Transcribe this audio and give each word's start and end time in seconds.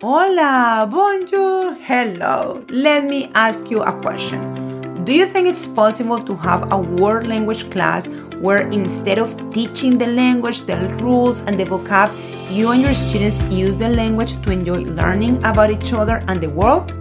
Hola, 0.00 0.86
bonjour, 0.88 1.74
hello. 1.74 2.62
Let 2.68 3.04
me 3.04 3.32
ask 3.34 3.68
you 3.68 3.82
a 3.82 3.90
question. 4.00 5.02
Do 5.04 5.12
you 5.12 5.26
think 5.26 5.48
it's 5.48 5.66
possible 5.66 6.22
to 6.22 6.36
have 6.36 6.70
a 6.70 6.78
world 6.78 7.26
language 7.26 7.68
class 7.72 8.06
where 8.38 8.70
instead 8.70 9.18
of 9.18 9.34
teaching 9.52 9.98
the 9.98 10.06
language, 10.06 10.60
the 10.66 10.76
rules, 11.02 11.40
and 11.40 11.58
the 11.58 11.64
vocab, 11.64 12.14
you 12.48 12.70
and 12.70 12.80
your 12.80 12.94
students 12.94 13.42
use 13.50 13.76
the 13.76 13.88
language 13.88 14.40
to 14.42 14.52
enjoy 14.52 14.84
learning 14.84 15.44
about 15.44 15.72
each 15.72 15.92
other 15.92 16.22
and 16.28 16.40
the 16.40 16.50
world? 16.50 16.94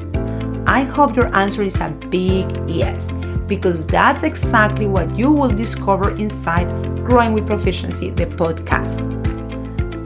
I 0.65 0.81
hope 0.81 1.15
your 1.15 1.29
answer 1.35 1.61
is 1.61 1.79
a 1.79 1.89
big 2.09 2.49
yes, 2.67 3.11
because 3.45 3.85
that's 3.85 4.23
exactly 4.23 4.87
what 4.87 5.15
you 5.15 5.31
will 5.31 5.53
discover 5.53 6.17
inside 6.17 6.65
Growing 7.05 7.33
with 7.33 7.45
Proficiency, 7.45 8.09
the 8.09 8.25
podcast. 8.25 9.16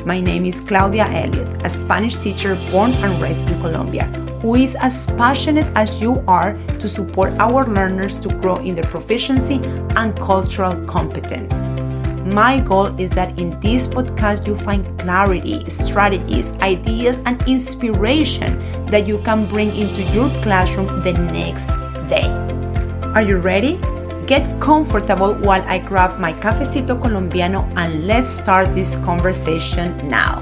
My 0.03 0.19
name 0.19 0.45
is 0.45 0.61
Claudia 0.61 1.05
Elliott, 1.05 1.63
a 1.63 1.69
Spanish 1.69 2.15
teacher 2.15 2.57
born 2.71 2.91
and 3.03 3.21
raised 3.21 3.47
in 3.47 3.61
Colombia, 3.61 4.05
who 4.41 4.55
is 4.55 4.75
as 4.75 5.05
passionate 5.15 5.67
as 5.75 6.01
you 6.01 6.23
are 6.27 6.53
to 6.79 6.87
support 6.87 7.33
our 7.33 7.67
learners 7.67 8.17
to 8.21 8.29
grow 8.29 8.55
in 8.55 8.73
their 8.73 8.89
proficiency 8.89 9.61
and 9.95 10.17
cultural 10.17 10.75
competence. 10.85 11.53
My 12.33 12.59
goal 12.59 12.99
is 12.99 13.11
that 13.11 13.37
in 13.37 13.59
this 13.59 13.87
podcast 13.87 14.47
you 14.47 14.55
find 14.55 14.99
clarity, 14.99 15.69
strategies, 15.69 16.51
ideas, 16.61 17.19
and 17.27 17.39
inspiration 17.47 18.57
that 18.87 19.05
you 19.05 19.19
can 19.19 19.45
bring 19.45 19.69
into 19.75 20.01
your 20.13 20.29
classroom 20.41 21.03
the 21.03 21.13
next 21.13 21.67
day. 22.09 22.25
Are 23.13 23.21
you 23.21 23.37
ready? 23.37 23.79
Get 24.31 24.47
comfortable 24.61 25.33
while 25.43 25.61
I 25.67 25.79
grab 25.79 26.17
my 26.17 26.31
cafecito 26.31 26.95
colombiano 26.95 27.67
and 27.75 28.07
let's 28.07 28.29
start 28.29 28.73
this 28.73 28.95
conversation 29.03 29.91
now. 30.07 30.39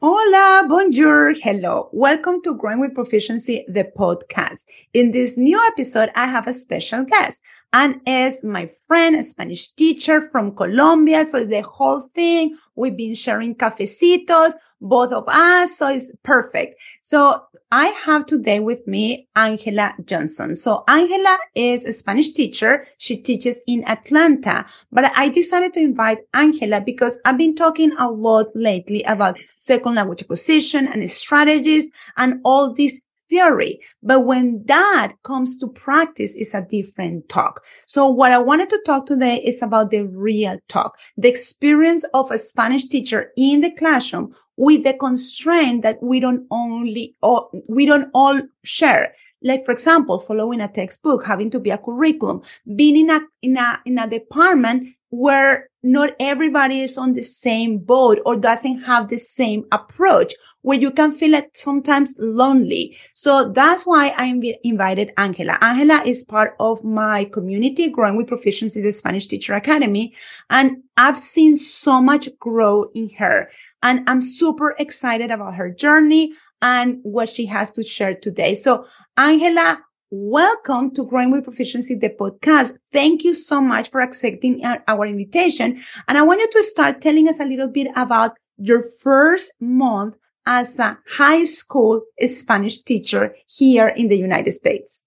Hola, 0.00 0.64
bonjour, 0.66 1.34
hello. 1.42 1.90
Welcome 1.92 2.40
to 2.44 2.54
Growing 2.54 2.80
with 2.80 2.94
Proficiency, 2.94 3.66
the 3.68 3.84
podcast. 3.84 4.64
In 4.94 5.12
this 5.12 5.36
new 5.36 5.60
episode, 5.66 6.08
I 6.14 6.24
have 6.24 6.48
a 6.48 6.52
special 6.54 7.04
guest 7.04 7.42
and 7.74 8.00
is 8.06 8.42
my 8.42 8.70
friend, 8.86 9.14
a 9.14 9.22
Spanish 9.22 9.68
teacher 9.74 10.22
from 10.22 10.56
Colombia. 10.56 11.26
So 11.26 11.44
the 11.44 11.60
whole 11.60 12.00
thing. 12.00 12.56
We've 12.76 12.96
been 12.96 13.14
sharing 13.14 13.56
cafecitos 13.56 14.52
both 14.80 15.12
of 15.12 15.24
us. 15.28 15.76
So 15.76 15.88
it's 15.88 16.12
perfect. 16.22 16.80
So 17.00 17.42
I 17.70 17.86
have 17.86 18.26
today 18.26 18.60
with 18.60 18.86
me 18.86 19.28
Angela 19.36 19.94
Johnson. 20.04 20.54
So 20.54 20.84
Angela 20.88 21.36
is 21.54 21.84
a 21.84 21.92
Spanish 21.92 22.32
teacher. 22.32 22.86
She 22.98 23.20
teaches 23.20 23.62
in 23.66 23.86
Atlanta, 23.88 24.66
but 24.92 25.10
I 25.16 25.28
decided 25.28 25.74
to 25.74 25.80
invite 25.80 26.18
Angela 26.34 26.80
because 26.80 27.18
I've 27.24 27.38
been 27.38 27.56
talking 27.56 27.92
a 27.98 28.10
lot 28.10 28.46
lately 28.54 29.02
about 29.04 29.38
second 29.58 29.94
language 29.94 30.22
acquisition 30.22 30.86
and 30.88 31.08
strategies 31.10 31.90
and 32.16 32.40
all 32.44 32.72
these 32.72 33.02
theory. 33.28 33.80
But 34.02 34.20
when 34.20 34.64
that 34.66 35.12
comes 35.22 35.58
to 35.58 35.68
practice, 35.68 36.34
it's 36.34 36.54
a 36.54 36.62
different 36.62 37.28
talk. 37.28 37.64
So 37.86 38.08
what 38.08 38.32
I 38.32 38.38
wanted 38.38 38.70
to 38.70 38.82
talk 38.86 39.06
today 39.06 39.36
is 39.36 39.62
about 39.62 39.90
the 39.90 40.06
real 40.08 40.58
talk, 40.68 40.98
the 41.16 41.28
experience 41.28 42.04
of 42.14 42.30
a 42.30 42.38
Spanish 42.38 42.86
teacher 42.86 43.32
in 43.36 43.60
the 43.60 43.70
classroom 43.70 44.34
with 44.58 44.82
the 44.82 44.92
constraint 44.92 45.82
that 45.82 46.02
we 46.02 46.18
don't 46.18 46.44
only, 46.50 47.14
or 47.22 47.48
we 47.68 47.86
don't 47.86 48.10
all 48.12 48.42
share. 48.64 49.14
Like, 49.40 49.64
for 49.64 49.70
example, 49.70 50.18
following 50.18 50.60
a 50.60 50.66
textbook, 50.66 51.24
having 51.24 51.48
to 51.52 51.60
be 51.60 51.70
a 51.70 51.78
curriculum, 51.78 52.42
being 52.74 52.96
in 52.96 53.10
a, 53.10 53.20
in 53.40 53.56
a, 53.56 53.80
in 53.86 53.98
a 53.98 54.08
department 54.08 54.88
where 55.10 55.68
not 55.82 56.10
everybody 56.20 56.80
is 56.80 56.98
on 56.98 57.14
the 57.14 57.22
same 57.22 57.78
boat 57.78 58.18
or 58.26 58.38
doesn't 58.38 58.80
have 58.80 59.08
the 59.08 59.18
same 59.18 59.64
approach 59.72 60.34
where 60.62 60.78
you 60.78 60.90
can 60.90 61.12
feel 61.12 61.30
like 61.30 61.50
sometimes 61.54 62.14
lonely. 62.18 62.98
So 63.14 63.50
that's 63.50 63.86
why 63.86 64.12
I 64.18 64.30
inv- 64.30 64.56
invited 64.64 65.12
Angela. 65.16 65.56
Angela 65.60 66.02
is 66.04 66.24
part 66.24 66.54
of 66.58 66.82
my 66.84 67.24
community 67.26 67.88
growing 67.90 68.16
with 68.16 68.26
proficiency, 68.26 68.82
the 68.82 68.92
Spanish 68.92 69.28
teacher 69.28 69.54
academy. 69.54 70.14
And 70.50 70.82
I've 70.96 71.18
seen 71.18 71.56
so 71.56 72.02
much 72.02 72.28
grow 72.38 72.90
in 72.94 73.08
her 73.18 73.50
and 73.82 74.08
I'm 74.08 74.20
super 74.20 74.74
excited 74.78 75.30
about 75.30 75.54
her 75.54 75.70
journey 75.70 76.32
and 76.60 76.98
what 77.02 77.30
she 77.30 77.46
has 77.46 77.70
to 77.72 77.84
share 77.84 78.14
today. 78.14 78.56
So 78.56 78.86
Angela, 79.16 79.80
Welcome 80.10 80.94
to 80.94 81.04
Growing 81.04 81.30
with 81.30 81.44
Proficiency, 81.44 81.94
the 81.94 82.08
podcast. 82.08 82.78
Thank 82.90 83.24
you 83.24 83.34
so 83.34 83.60
much 83.60 83.90
for 83.90 84.00
accepting 84.00 84.64
our 84.64 85.04
invitation. 85.04 85.84
And 86.08 86.16
I 86.16 86.22
want 86.22 86.40
you 86.40 86.50
to 86.50 86.62
start 86.62 87.02
telling 87.02 87.28
us 87.28 87.38
a 87.38 87.44
little 87.44 87.68
bit 87.68 87.88
about 87.94 88.32
your 88.56 88.82
first 88.82 89.52
month 89.60 90.16
as 90.46 90.78
a 90.78 90.98
high 91.06 91.44
school 91.44 92.00
Spanish 92.22 92.82
teacher 92.84 93.36
here 93.46 93.88
in 93.88 94.08
the 94.08 94.16
United 94.16 94.52
States. 94.52 95.04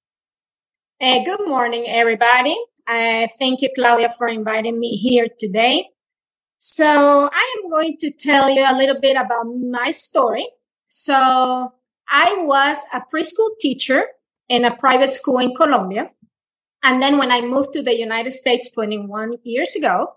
Uh, 1.01 1.23
good 1.23 1.47
morning, 1.47 1.85
everybody. 1.87 2.55
Uh, 2.87 3.27
thank 3.39 3.63
you, 3.63 3.69
Claudia, 3.73 4.09
for 4.09 4.27
inviting 4.27 4.79
me 4.79 4.97
here 4.97 5.25
today. 5.39 5.87
So 6.59 7.27
I 7.33 7.55
am 7.57 7.69
going 7.71 7.97
to 8.01 8.11
tell 8.11 8.51
you 8.51 8.63
a 8.63 8.77
little 8.77 9.01
bit 9.01 9.17
about 9.17 9.45
my 9.45 9.89
story. 9.89 10.47
So 10.89 11.73
I 12.07 12.35
was 12.43 12.83
a 12.93 13.01
preschool 13.01 13.49
teacher 13.59 14.05
in 14.51 14.65
a 14.65 14.75
private 14.75 15.13
school 15.13 15.37
in 15.37 15.55
Colombia. 15.55 16.11
And 16.83 17.01
then 17.01 17.17
when 17.17 17.31
I 17.31 17.39
moved 17.39 17.71
to 17.73 17.81
the 17.81 17.97
United 17.97 18.31
States 18.31 18.69
21 18.71 19.37
years 19.43 19.75
ago, 19.77 20.07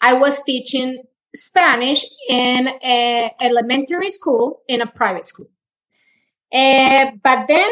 I 0.00 0.14
was 0.14 0.42
teaching 0.42 1.02
Spanish 1.34 2.02
in 2.26 2.68
an 2.82 3.30
elementary 3.38 4.08
school 4.08 4.62
in 4.66 4.80
a 4.80 4.86
private 4.86 5.28
school. 5.28 5.48
Uh, 6.50 7.10
but 7.22 7.46
then 7.48 7.70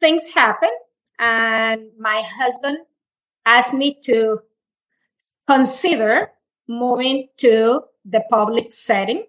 things 0.00 0.32
happened, 0.34 0.78
and 1.18 1.88
my 1.98 2.22
husband 2.24 2.78
asked 3.44 3.74
me 3.74 3.98
to 4.04 4.38
consider 5.46 6.30
moving 6.66 7.28
to 7.36 7.82
the 8.02 8.24
public 8.30 8.72
setting 8.72 9.24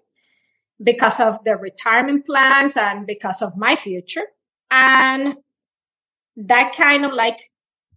because 0.82 1.20
of 1.20 1.44
the 1.44 1.58
retirement 1.58 2.26
plans 2.26 2.78
and 2.78 3.06
because 3.06 3.42
of 3.42 3.58
my 3.58 3.76
future. 3.76 4.28
And 4.72 5.36
that 6.38 6.75
kind 6.75 7.06
of 7.06 7.13
like 7.13 7.40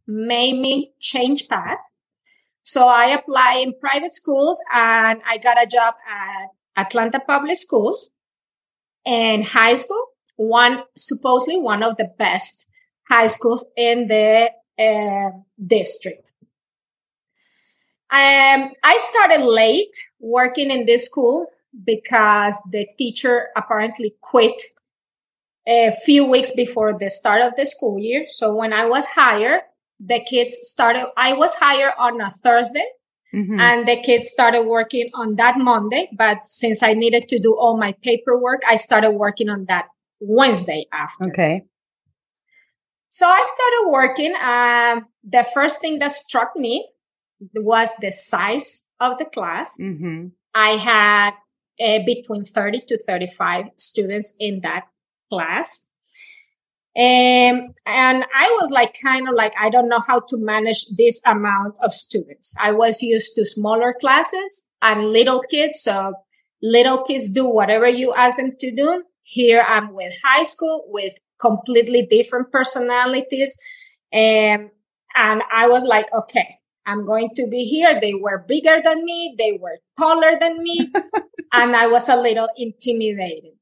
made 0.07 0.59
me 0.61 0.93
change 0.99 1.49
path. 1.49 1.79
So 2.63 2.87
I 2.87 3.07
applied 3.07 3.63
in 3.63 3.75
private 3.81 4.15
schools 4.15 4.61
and 4.73 5.21
I 5.27 5.39
got 5.39 5.63
a 5.63 5.67
job 5.67 5.95
at 6.09 6.49
Atlanta 6.77 7.21
Public 7.21 7.57
Schools 7.57 8.13
in 9.05 9.43
high 9.43 9.77
school, 9.77 10.05
one 10.37 10.83
supposedly 10.97 11.61
one 11.61 11.83
of 11.83 11.97
the 11.97 12.13
best 12.19 12.71
high 13.09 13.29
schools 13.29 13.65
in 13.77 14.07
the 14.07 14.51
uh, 14.79 15.31
district. 15.67 16.33
Um, 18.11 18.71
I 18.83 18.97
started 18.99 19.45
late 19.45 19.95
working 20.19 20.71
in 20.71 20.87
this 20.87 21.07
school 21.07 21.47
because 21.85 22.57
the 22.71 22.87
teacher 22.97 23.49
apparently 23.57 24.15
quit 24.21 24.61
a 25.69 25.93
few 25.93 26.25
weeks 26.25 26.51
before 26.57 26.99
the 26.99 27.11
start 27.11 27.43
of 27.43 27.53
the 27.57 27.67
school 27.67 27.99
year. 27.99 28.25
So 28.27 28.57
when 28.57 28.73
I 28.73 28.87
was 28.87 29.07
hired, 29.07 29.61
the 30.01 30.21
kids 30.21 30.59
started, 30.63 31.07
I 31.17 31.35
was 31.35 31.55
hired 31.55 31.93
on 31.99 32.21
a 32.21 32.31
Thursday 32.31 32.87
mm-hmm. 33.35 33.61
and 33.61 33.87
the 33.87 34.01
kids 34.01 34.31
started 34.31 34.63
working 34.63 35.11
on 35.15 35.37
that 35.37 35.59
Monday. 35.59 36.09
But 36.17 36.45
since 36.45 36.83
I 36.83 36.95
needed 36.95 37.29
to 37.29 37.39
do 37.39 37.55
all 37.59 37.79
my 37.79 37.95
paperwork, 38.03 38.63
I 38.67 38.77
started 38.77 39.11
working 39.11 39.51
on 39.51 39.67
that 39.69 39.87
Wednesday 40.21 40.87
after. 40.93 41.29
Okay. 41.29 41.65
So 43.11 43.27
I 43.27 43.45
started 43.45 43.91
working. 43.91 44.35
Um, 44.41 45.07
the 45.23 45.45
first 45.53 45.81
thing 45.81 45.99
that 45.99 46.13
struck 46.13 46.57
me 46.57 46.89
was 47.55 47.95
the 48.01 48.13
size 48.13 48.89
of 49.01 49.19
the 49.19 49.27
class. 49.27 49.77
Mm-hmm. 49.79 50.29
I 50.55 50.71
had 50.71 51.31
uh, 51.81 52.05
between 52.05 52.45
30 52.45 52.83
to 52.89 52.99
35 53.07 53.67
students 53.77 54.35
in 54.41 54.61
that 54.63 54.87
class. 55.31 55.91
Um, 56.97 57.75
and 57.87 58.25
I 58.35 58.57
was 58.61 58.71
like, 58.73 58.97
kind 59.01 59.29
of 59.29 59.35
like, 59.35 59.55
I 59.61 59.71
don't 59.71 59.89
know 59.89 60.01
how 60.01 60.21
to 60.21 60.37
manage 60.37 60.85
this 60.97 61.23
amount 61.27 61.75
of 61.81 61.93
students. 61.93 62.55
I 62.61 62.73
was 62.73 63.03
used 63.03 63.37
to 63.37 63.47
smaller 63.47 63.95
classes 64.01 64.67
and 64.83 65.13
little 65.13 65.41
kids. 65.43 65.81
So 65.81 66.15
little 66.61 67.05
kids 67.05 67.33
do 67.33 67.49
whatever 67.49 67.87
you 67.87 68.15
ask 68.15 68.37
them 68.37 68.57
to 68.59 68.75
do. 68.75 69.05
Here 69.23 69.65
I'm 69.67 69.95
with 69.95 70.15
high 70.25 70.45
school 70.45 70.87
with 70.89 71.15
completely 71.41 72.07
different 72.11 72.51
personalities. 72.51 73.57
Um, 74.13 74.71
and 75.15 75.43
I 75.53 75.69
was 75.69 75.85
like, 75.85 76.13
okay, 76.13 76.59
I'm 76.87 77.05
going 77.05 77.31
to 77.37 77.47
be 77.51 77.65
here. 77.65 78.01
They 78.01 78.15
were 78.15 78.45
bigger 78.49 78.81
than 78.83 79.05
me. 79.05 79.37
They 79.39 79.59
were 79.61 79.79
taller 79.99 80.39
than 80.41 80.63
me. 80.63 80.91
and 81.53 81.77
I 81.77 81.87
was 81.87 82.09
a 82.09 82.17
little 82.17 82.49
intimidated. 82.57 83.58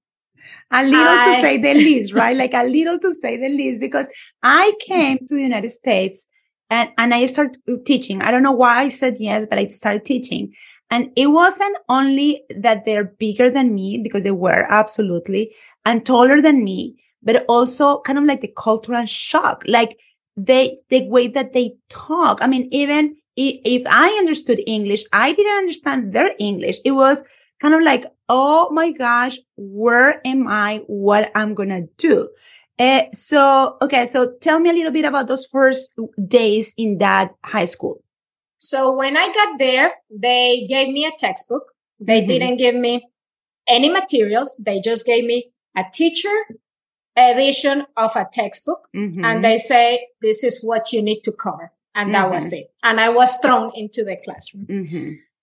A 0.70 0.82
little 0.84 1.06
I... 1.06 1.34
to 1.34 1.40
say 1.40 1.58
the 1.58 1.74
least, 1.74 2.12
right? 2.12 2.36
like 2.42 2.54
a 2.54 2.64
little 2.64 2.98
to 2.98 3.14
say 3.14 3.36
the 3.36 3.48
least, 3.48 3.80
because 3.80 4.08
I 4.42 4.72
came 4.80 5.18
to 5.18 5.34
the 5.34 5.42
United 5.42 5.70
States 5.70 6.26
and, 6.70 6.90
and 6.98 7.14
I 7.14 7.26
started 7.26 7.58
teaching. 7.84 8.22
I 8.22 8.30
don't 8.30 8.42
know 8.42 8.52
why 8.52 8.82
I 8.82 8.88
said 8.88 9.16
yes, 9.18 9.46
but 9.48 9.58
I 9.58 9.66
started 9.68 10.04
teaching. 10.04 10.52
And 10.90 11.10
it 11.16 11.28
wasn't 11.28 11.76
only 11.88 12.42
that 12.50 12.84
they're 12.84 13.04
bigger 13.04 13.50
than 13.50 13.74
me 13.74 13.98
because 13.98 14.22
they 14.22 14.30
were 14.30 14.66
absolutely 14.68 15.54
and 15.84 16.06
taller 16.06 16.40
than 16.40 16.62
me, 16.62 17.02
but 17.22 17.44
also 17.48 18.00
kind 18.00 18.18
of 18.18 18.24
like 18.24 18.40
the 18.40 18.52
cultural 18.56 19.04
shock, 19.04 19.64
like 19.66 19.98
they, 20.36 20.78
the 20.90 21.08
way 21.08 21.28
that 21.28 21.52
they 21.52 21.72
talk. 21.88 22.38
I 22.40 22.46
mean, 22.46 22.68
even 22.70 23.16
if 23.36 23.82
I 23.86 24.08
understood 24.18 24.60
English, 24.66 25.04
I 25.12 25.32
didn't 25.32 25.58
understand 25.58 26.12
their 26.12 26.34
English. 26.38 26.78
It 26.84 26.92
was 26.92 27.22
kind 27.60 27.74
of 27.74 27.82
like, 27.82 28.04
Oh 28.28 28.70
my 28.72 28.90
gosh, 28.90 29.38
where 29.56 30.20
am 30.26 30.48
I? 30.48 30.82
What 30.86 31.30
I'm 31.34 31.54
going 31.54 31.68
to 31.68 31.88
do? 31.96 32.28
Uh, 32.78 33.02
so, 33.12 33.76
okay. 33.80 34.06
So 34.06 34.34
tell 34.40 34.58
me 34.58 34.70
a 34.70 34.72
little 34.72 34.92
bit 34.92 35.04
about 35.04 35.28
those 35.28 35.46
first 35.46 35.92
days 36.26 36.74
in 36.76 36.98
that 36.98 37.32
high 37.44 37.64
school. 37.64 38.02
So 38.58 38.94
when 38.94 39.16
I 39.16 39.32
got 39.32 39.58
there, 39.58 39.92
they 40.10 40.66
gave 40.68 40.88
me 40.88 41.06
a 41.06 41.12
textbook. 41.18 41.72
They 42.00 42.20
mm-hmm. 42.20 42.28
didn't 42.28 42.56
give 42.56 42.74
me 42.74 43.06
any 43.68 43.90
materials. 43.90 44.60
They 44.64 44.80
just 44.80 45.06
gave 45.06 45.24
me 45.24 45.52
a 45.76 45.84
teacher 45.92 46.34
edition 47.16 47.86
of 47.96 48.14
a 48.16 48.26
textbook. 48.30 48.88
Mm-hmm. 48.94 49.24
And 49.24 49.44
they 49.44 49.58
say, 49.58 50.08
this 50.20 50.44
is 50.44 50.62
what 50.62 50.92
you 50.92 51.00
need 51.00 51.22
to 51.22 51.32
cover. 51.32 51.72
And 51.94 52.14
that 52.14 52.24
mm-hmm. 52.24 52.34
was 52.34 52.52
it. 52.52 52.66
And 52.82 53.00
I 53.00 53.08
was 53.08 53.36
thrown 53.36 53.72
into 53.74 54.04
the 54.04 54.18
classroom. 54.22 54.66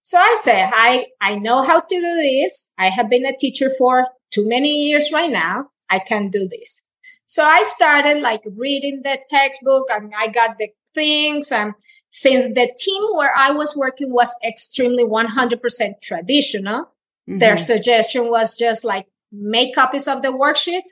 So 0.03 0.17
I 0.17 0.35
said, 0.41 0.69
I, 0.73 1.07
I 1.21 1.35
know 1.35 1.61
how 1.61 1.79
to 1.79 1.95
do 1.95 2.01
this. 2.01 2.73
I 2.77 2.89
have 2.89 3.09
been 3.09 3.25
a 3.25 3.35
teacher 3.35 3.71
for 3.77 4.05
too 4.31 4.47
many 4.47 4.69
years 4.69 5.11
right 5.11 5.31
now. 5.31 5.67
I 5.89 5.99
can 5.99 6.29
do 6.29 6.47
this. 6.47 6.89
So 7.25 7.43
I 7.43 7.63
started 7.63 8.21
like 8.21 8.41
reading 8.57 9.01
the 9.03 9.17
textbook 9.29 9.87
and 9.89 10.13
I 10.17 10.27
got 10.27 10.57
the 10.57 10.69
things. 10.93 11.51
And 11.51 11.73
since 12.09 12.53
the 12.53 12.71
team 12.77 13.03
where 13.15 13.33
I 13.35 13.51
was 13.51 13.75
working 13.75 14.13
was 14.13 14.35
extremely 14.45 15.05
100% 15.05 16.01
traditional, 16.01 16.83
mm-hmm. 16.83 17.39
their 17.39 17.57
suggestion 17.57 18.29
was 18.29 18.55
just 18.55 18.83
like 18.83 19.07
make 19.31 19.73
copies 19.73 20.07
of 20.07 20.21
the 20.21 20.27
worksheet 20.27 20.83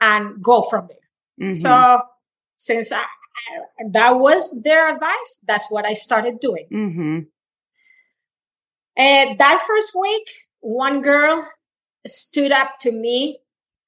and 0.00 0.42
go 0.42 0.62
from 0.62 0.88
there. 0.88 1.48
Mm-hmm. 1.48 1.54
So 1.54 2.02
since 2.56 2.90
I, 2.92 3.04
that 3.92 4.18
was 4.18 4.62
their 4.62 4.92
advice, 4.92 5.38
that's 5.46 5.70
what 5.70 5.86
I 5.86 5.94
started 5.94 6.40
doing. 6.40 6.66
Mm-hmm. 6.72 7.18
And 8.98 9.38
that 9.38 9.64
first 9.66 9.92
week, 9.98 10.28
one 10.60 11.00
girl 11.02 11.46
stood 12.06 12.50
up 12.50 12.80
to 12.80 12.92
me 12.92 13.38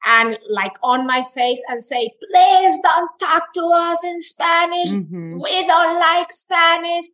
and 0.06 0.38
like 0.48 0.76
on 0.82 1.06
my 1.06 1.24
face 1.34 1.62
and 1.68 1.82
say, 1.82 2.10
please 2.20 2.78
don't 2.82 3.10
talk 3.18 3.52
to 3.54 3.70
us 3.74 4.04
in 4.04 4.20
Spanish. 4.22 4.92
Mm-hmm. 4.92 5.40
We 5.42 5.66
don't 5.66 5.98
like 5.98 6.32
Spanish. 6.32 7.04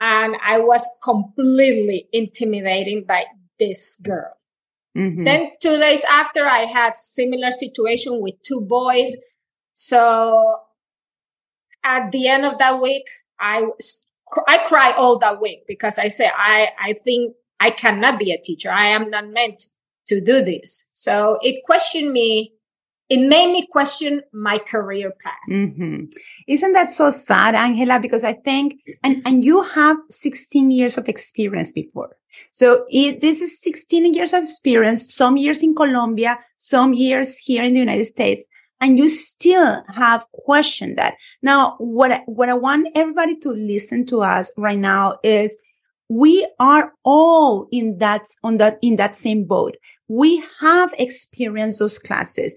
And 0.00 0.36
I 0.44 0.58
was 0.58 0.86
completely 1.02 2.08
intimidated 2.12 3.06
by 3.06 3.24
this 3.58 4.00
girl. 4.04 4.34
Mm-hmm. 4.96 5.24
Then 5.24 5.50
two 5.62 5.76
days 5.78 6.04
after 6.10 6.46
I 6.46 6.64
had 6.64 6.98
similar 6.98 7.52
situation 7.52 8.20
with 8.20 8.34
two 8.42 8.60
boys. 8.60 9.16
So 9.72 10.58
at 11.84 12.10
the 12.10 12.28
end 12.28 12.44
of 12.44 12.58
that 12.58 12.80
week, 12.80 13.06
I 13.38 13.66
I 14.46 14.58
cry 14.66 14.92
all 14.92 15.18
that 15.18 15.40
week 15.40 15.64
because 15.66 15.98
I 15.98 16.08
say 16.08 16.30
I 16.34 16.68
I 16.78 16.92
think 16.92 17.34
I 17.60 17.70
cannot 17.70 18.18
be 18.18 18.32
a 18.32 18.38
teacher. 18.38 18.70
I 18.70 18.86
am 18.86 19.10
not 19.10 19.28
meant 19.28 19.64
to 20.06 20.20
do 20.20 20.44
this. 20.44 20.90
So 20.94 21.38
it 21.42 21.64
questioned 21.64 22.12
me. 22.12 22.54
It 23.08 23.26
made 23.26 23.50
me 23.52 23.66
question 23.70 24.20
my 24.34 24.58
career 24.58 25.12
path. 25.22 25.32
Mm-hmm. 25.48 26.04
Isn't 26.46 26.72
that 26.74 26.92
so 26.92 27.10
sad, 27.10 27.54
Angela? 27.54 27.98
Because 27.98 28.22
I 28.22 28.34
think, 28.34 28.80
and, 29.02 29.22
and 29.24 29.42
you 29.42 29.62
have 29.62 29.96
16 30.10 30.70
years 30.70 30.98
of 30.98 31.08
experience 31.08 31.72
before. 31.72 32.16
So 32.50 32.84
it, 32.90 33.22
this 33.22 33.40
is 33.40 33.62
16 33.62 34.12
years 34.12 34.34
of 34.34 34.42
experience, 34.42 35.14
some 35.14 35.38
years 35.38 35.62
in 35.62 35.74
Colombia, 35.74 36.38
some 36.58 36.92
years 36.92 37.38
here 37.38 37.64
in 37.64 37.72
the 37.72 37.80
United 37.80 38.04
States 38.04 38.46
and 38.80 38.98
you 38.98 39.08
still 39.08 39.82
have 39.88 40.26
questioned 40.32 40.98
that. 40.98 41.16
Now, 41.42 41.76
what, 41.78 42.22
what 42.26 42.48
I 42.48 42.54
want 42.54 42.88
everybody 42.94 43.36
to 43.40 43.50
listen 43.50 44.06
to 44.06 44.22
us 44.22 44.52
right 44.56 44.78
now 44.78 45.16
is 45.22 45.60
we 46.08 46.48
are 46.58 46.92
all 47.04 47.68
in 47.70 47.98
that, 47.98 48.26
on 48.42 48.58
that, 48.58 48.78
in 48.80 48.96
that 48.96 49.16
same 49.16 49.44
boat. 49.44 49.76
We 50.08 50.42
have 50.60 50.94
experienced 50.98 51.80
those 51.80 51.98
classes. 51.98 52.56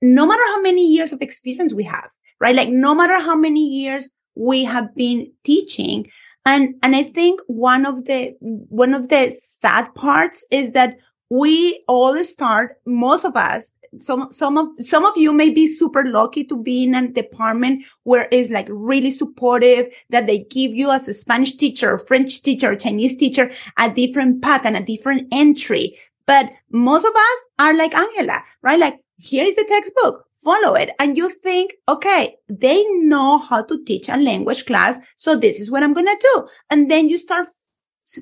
No 0.00 0.26
matter 0.26 0.42
how 0.46 0.60
many 0.60 0.86
years 0.86 1.12
of 1.12 1.20
experience 1.20 1.74
we 1.74 1.84
have, 1.84 2.10
right? 2.40 2.54
Like 2.54 2.68
no 2.68 2.94
matter 2.94 3.20
how 3.20 3.36
many 3.36 3.66
years 3.66 4.08
we 4.34 4.64
have 4.64 4.94
been 4.94 5.32
teaching. 5.44 6.06
And, 6.44 6.74
and 6.82 6.94
I 6.94 7.02
think 7.02 7.40
one 7.48 7.84
of 7.84 8.04
the, 8.04 8.36
one 8.40 8.94
of 8.94 9.08
the 9.08 9.30
sad 9.36 9.94
parts 9.94 10.46
is 10.50 10.72
that 10.72 10.96
we 11.28 11.82
all 11.88 12.22
start, 12.22 12.76
most 12.86 13.24
of 13.24 13.36
us 13.36 13.74
some 14.00 14.32
some 14.32 14.58
of 14.58 14.68
some 14.78 15.04
of 15.04 15.16
you 15.16 15.32
may 15.32 15.50
be 15.50 15.66
super 15.66 16.04
lucky 16.04 16.44
to 16.44 16.62
be 16.62 16.84
in 16.84 16.94
a 16.94 17.08
department 17.08 17.84
where 18.04 18.28
it's 18.30 18.50
like 18.50 18.66
really 18.70 19.10
supportive 19.10 19.86
that 20.10 20.26
they 20.26 20.40
give 20.50 20.72
you 20.72 20.90
as 20.90 21.08
a 21.08 21.14
Spanish 21.14 21.54
teacher, 21.54 21.98
French 21.98 22.42
teacher, 22.42 22.74
Chinese 22.76 23.16
teacher 23.16 23.50
a 23.78 23.90
different 23.90 24.42
path 24.42 24.62
and 24.64 24.76
a 24.76 24.82
different 24.82 25.28
entry. 25.32 25.98
But 26.26 26.50
most 26.70 27.04
of 27.04 27.14
us 27.14 27.44
are 27.58 27.76
like 27.76 27.94
Angela, 27.94 28.42
right? 28.62 28.78
Like 28.78 29.00
here 29.18 29.44
is 29.44 29.56
the 29.56 29.64
textbook, 29.68 30.26
follow 30.34 30.74
it. 30.74 30.90
And 30.98 31.16
you 31.16 31.30
think, 31.30 31.74
okay, 31.88 32.36
they 32.48 32.84
know 33.00 33.38
how 33.38 33.62
to 33.62 33.84
teach 33.84 34.08
a 34.08 34.16
language 34.16 34.66
class. 34.66 34.98
So 35.16 35.36
this 35.36 35.60
is 35.60 35.70
what 35.70 35.82
I'm 35.82 35.94
going 35.94 36.06
to 36.06 36.28
do. 36.34 36.48
And 36.70 36.90
then 36.90 37.08
you 37.08 37.18
start 37.18 37.48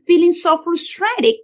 feeling 0.06 0.32
so 0.32 0.62
frustrated 0.62 1.34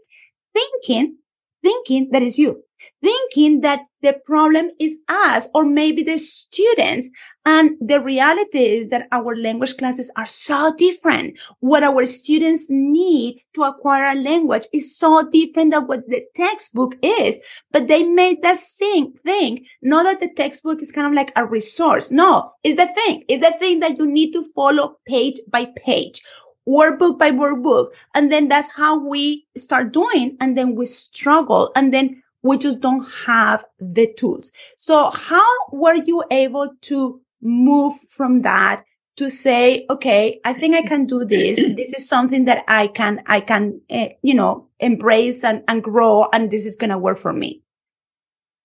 thinking, 0.53 1.17
thinking 1.63 2.11
that 2.13 2.23
is 2.23 2.39
you 2.39 2.63
thinking 3.03 3.61
that 3.61 3.81
the 4.03 4.19
problem 4.25 4.71
is 4.79 4.99
us 5.09 5.49
or 5.55 5.65
maybe 5.65 6.03
the 6.03 6.19
students. 6.19 7.11
And 7.47 7.77
the 7.81 8.01
reality 8.01 8.59
is 8.59 8.89
that 8.89 9.09
our 9.13 9.35
language 9.37 9.77
classes 9.77 10.11
are 10.17 10.27
so 10.27 10.75
different. 10.77 11.39
What 11.61 11.83
our 11.83 12.05
students 12.07 12.67
need 12.69 13.43
to 13.55 13.63
acquire 13.63 14.13
a 14.13 14.21
language 14.21 14.67
is 14.73 14.97
so 14.97 15.29
different 15.31 15.73
than 15.73 15.87
what 15.87 16.09
the 16.09 16.23
textbook 16.35 16.97
is. 17.03 17.39
But 17.73 17.89
they 17.89 18.05
made 18.05 18.43
that 18.43 18.59
same 18.59 19.13
thing. 19.25 19.67
Not 19.83 20.05
that 20.05 20.21
the 20.21 20.33
textbook 20.35 20.83
is 20.83 20.93
kind 20.93 21.07
of 21.07 21.15
like 21.15 21.33
a 21.37 21.47
resource. 21.47 22.11
No, 22.11 22.53
it's 22.63 22.77
the 22.77 22.87
thing. 22.87 23.25
It's 23.29 23.45
the 23.45 23.57
thing 23.59 23.81
that 23.81 23.99
you 23.99 24.07
need 24.07 24.33
to 24.33 24.45
follow 24.55 24.97
page 25.07 25.41
by 25.49 25.67
page 25.77 26.23
workbook 26.71 27.19
by 27.19 27.31
workbook. 27.33 27.89
And 28.15 28.31
then 28.31 28.49
that's 28.49 28.71
how 28.71 28.99
we 28.99 29.47
start 29.57 29.93
doing. 29.93 30.37
And 30.41 30.57
then 30.57 30.75
we 30.75 30.87
struggle. 30.87 31.73
And 31.75 31.93
then 31.93 32.23
we 32.43 32.57
just 32.59 32.81
don't 32.81 33.07
have 33.27 33.65
the 33.79 34.13
tools. 34.15 34.53
So 34.77 35.11
how 35.11 35.47
were 35.73 35.95
you 35.95 36.25
able 36.31 36.71
to 36.83 37.21
move 37.43 37.95
from 38.09 38.43
that 38.43 38.85
to 39.17 39.31
say, 39.31 39.85
okay, 39.91 40.41
I 40.45 40.55
think 40.55 40.75
I 40.75 40.83
can 40.83 41.05
do 41.05 41.25
this. 41.25 41.59
this 41.77 41.93
is 41.93 42.09
something 42.09 42.47
that 42.47 42.65
I 42.69 42.87
can, 42.87 43.23
I 43.27 43.41
can, 43.41 43.81
uh, 43.91 44.09
you 44.23 44.35
know, 44.35 44.69
embrace 44.79 45.45
and, 45.45 45.63
and 45.69 45.83
grow. 45.83 46.29
And 46.33 46.51
this 46.51 46.65
is 46.65 46.77
going 46.77 46.91
to 46.91 46.99
work 46.99 47.19
for 47.19 47.33
me. 47.33 47.63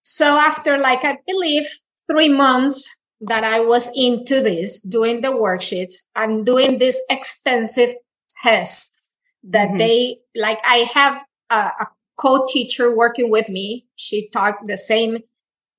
So 0.03 0.37
after 0.37 0.77
like, 0.77 1.03
I 1.03 1.17
believe 1.27 1.67
three 2.09 2.29
months 2.29 3.03
that 3.21 3.43
I 3.43 3.61
was 3.61 3.91
into 3.95 4.41
this, 4.41 4.81
doing 4.81 5.21
the 5.21 5.29
worksheets 5.29 5.93
and 6.15 6.45
doing 6.45 6.77
these 6.79 6.99
extensive 7.09 7.95
tests 8.43 9.13
that 9.43 9.69
mm-hmm. 9.69 9.77
they, 9.77 10.17
like 10.35 10.59
I 10.65 10.89
have 10.93 11.23
a, 11.49 11.55
a 11.55 11.87
co-teacher 12.17 12.95
working 12.95 13.29
with 13.29 13.49
me. 13.49 13.87
She 13.95 14.29
taught 14.29 14.55
the 14.67 14.77
same 14.77 15.19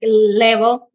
level. 0.03 0.91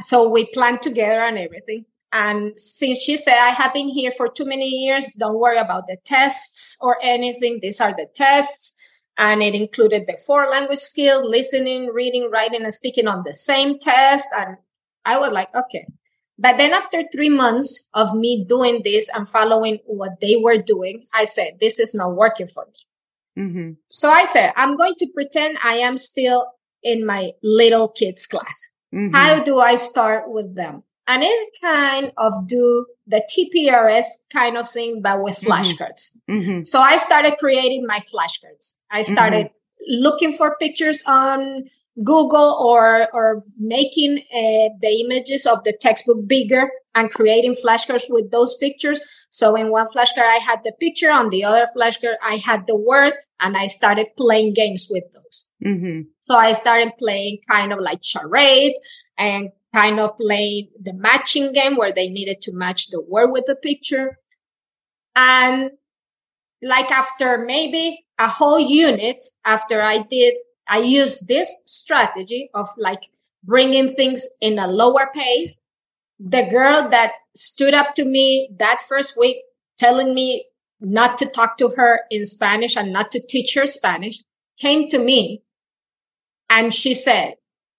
So 0.00 0.28
we 0.28 0.46
planned 0.46 0.82
together 0.82 1.22
and 1.22 1.38
everything. 1.38 1.84
And 2.12 2.58
since 2.58 3.02
she 3.02 3.16
said, 3.16 3.38
I 3.38 3.50
have 3.50 3.74
been 3.74 3.88
here 3.88 4.10
for 4.10 4.28
too 4.28 4.46
many 4.46 4.66
years, 4.66 5.06
don't 5.18 5.38
worry 5.38 5.58
about 5.58 5.86
the 5.88 5.98
tests 6.04 6.76
or 6.80 6.96
anything. 7.02 7.58
These 7.60 7.80
are 7.80 7.92
the 7.92 8.06
tests. 8.14 8.74
And 9.18 9.42
it 9.42 9.54
included 9.54 10.06
the 10.06 10.16
four 10.26 10.46
language 10.46 10.78
skills, 10.78 11.24
listening, 11.24 11.88
reading, 11.88 12.30
writing, 12.30 12.62
and 12.62 12.72
speaking 12.72 13.08
on 13.08 13.24
the 13.24 13.34
same 13.34 13.78
test. 13.78 14.28
And 14.36 14.56
I 15.08 15.18
was 15.18 15.32
like, 15.32 15.48
okay. 15.54 15.86
But 16.38 16.58
then 16.58 16.72
after 16.72 17.02
three 17.12 17.30
months 17.30 17.88
of 17.94 18.14
me 18.14 18.44
doing 18.46 18.82
this 18.84 19.08
and 19.12 19.26
following 19.26 19.78
what 19.86 20.20
they 20.20 20.36
were 20.36 20.58
doing, 20.58 21.02
I 21.14 21.24
said, 21.24 21.54
this 21.60 21.80
is 21.80 21.94
not 21.94 22.14
working 22.14 22.46
for 22.46 22.66
me. 22.66 23.42
Mm-hmm. 23.42 23.70
So 23.88 24.10
I 24.10 24.24
said, 24.24 24.52
I'm 24.56 24.76
going 24.76 24.94
to 24.98 25.08
pretend 25.14 25.58
I 25.64 25.78
am 25.78 25.96
still 25.96 26.46
in 26.82 27.06
my 27.06 27.32
little 27.42 27.88
kids 27.88 28.26
class. 28.26 28.70
Mm-hmm. 28.94 29.14
How 29.14 29.42
do 29.42 29.58
I 29.58 29.76
start 29.76 30.24
with 30.30 30.54
them? 30.54 30.82
And 31.06 31.22
it 31.24 31.56
kind 31.62 32.12
of 32.18 32.32
do 32.46 32.86
the 33.06 33.22
TPRS 33.32 34.04
kind 34.30 34.58
of 34.58 34.68
thing, 34.68 35.00
but 35.00 35.22
with 35.22 35.40
mm-hmm. 35.40 35.50
flashcards. 35.50 36.18
Mm-hmm. 36.30 36.64
So 36.64 36.80
I 36.80 36.96
started 36.96 37.36
creating 37.38 37.86
my 37.86 38.00
flashcards. 38.00 38.78
I 38.90 39.00
started 39.02 39.46
mm-hmm. 39.46 40.02
looking 40.04 40.32
for 40.34 40.56
pictures 40.60 41.02
on 41.06 41.64
Google 42.04 42.58
or, 42.60 43.08
or 43.12 43.42
making 43.58 44.18
uh, 44.18 44.74
the 44.80 45.04
images 45.04 45.46
of 45.46 45.64
the 45.64 45.76
textbook 45.80 46.26
bigger 46.26 46.70
and 46.94 47.10
creating 47.10 47.54
flashcards 47.54 48.04
with 48.08 48.30
those 48.30 48.56
pictures. 48.56 49.00
So 49.30 49.56
in 49.56 49.70
one 49.70 49.86
flashcard, 49.88 50.24
I 50.24 50.38
had 50.38 50.60
the 50.64 50.72
picture. 50.80 51.10
On 51.10 51.28
the 51.30 51.44
other 51.44 51.66
flashcard, 51.76 52.14
I 52.22 52.36
had 52.36 52.66
the 52.66 52.76
word 52.76 53.14
and 53.40 53.56
I 53.56 53.66
started 53.66 54.08
playing 54.16 54.54
games 54.54 54.88
with 54.90 55.04
those. 55.12 55.48
Mm-hmm. 55.64 56.02
So 56.20 56.36
I 56.36 56.52
started 56.52 56.92
playing 56.98 57.38
kind 57.48 57.72
of 57.72 57.80
like 57.80 58.00
charades 58.02 58.78
and 59.16 59.50
kind 59.74 60.00
of 60.00 60.16
playing 60.18 60.70
the 60.80 60.94
matching 60.94 61.52
game 61.52 61.76
where 61.76 61.92
they 61.92 62.08
needed 62.08 62.40
to 62.42 62.52
match 62.54 62.88
the 62.88 63.02
word 63.02 63.30
with 63.30 63.44
the 63.46 63.56
picture. 63.56 64.18
And 65.14 65.70
like 66.62 66.90
after 66.90 67.38
maybe 67.38 68.04
a 68.18 68.28
whole 68.28 68.58
unit, 68.58 69.24
after 69.44 69.82
I 69.82 70.02
did, 70.02 70.34
I 70.68 70.78
used 70.78 71.28
this 71.28 71.62
strategy 71.66 72.50
of 72.54 72.68
like 72.76 73.10
bringing 73.42 73.88
things 73.88 74.26
in 74.40 74.58
a 74.58 74.66
lower 74.66 75.10
pace. 75.14 75.58
The 76.18 76.48
girl 76.50 76.88
that 76.90 77.12
stood 77.34 77.74
up 77.74 77.94
to 77.94 78.04
me 78.04 78.50
that 78.58 78.80
first 78.80 79.18
week 79.18 79.38
telling 79.78 80.14
me 80.14 80.46
not 80.80 81.18
to 81.18 81.26
talk 81.26 81.56
to 81.58 81.68
her 81.76 82.00
in 82.10 82.24
Spanish 82.24 82.76
and 82.76 82.92
not 82.92 83.10
to 83.12 83.20
teach 83.20 83.54
her 83.54 83.66
Spanish 83.66 84.22
came 84.60 84.88
to 84.88 84.98
me 84.98 85.42
and 86.50 86.72
she 86.72 86.94
said, 86.94 87.34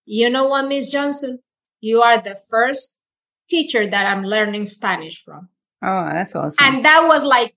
you 0.05 0.29
know 0.29 0.47
what, 0.47 0.67
Miss 0.67 0.91
Johnson? 0.91 1.39
You 1.81 2.01
are 2.01 2.21
the 2.21 2.35
first 2.35 3.03
teacher 3.49 3.87
that 3.87 4.05
I'm 4.05 4.23
learning 4.23 4.65
Spanish 4.65 5.21
from. 5.23 5.49
Oh, 5.81 6.09
that's 6.11 6.35
awesome. 6.35 6.57
And 6.61 6.85
that 6.85 7.05
was 7.07 7.23
like 7.25 7.55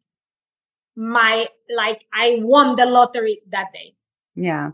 my, 0.96 1.48
like 1.74 2.04
I 2.12 2.38
won 2.40 2.76
the 2.76 2.86
lottery 2.86 3.42
that 3.50 3.72
day. 3.72 3.94
Yeah. 4.34 4.70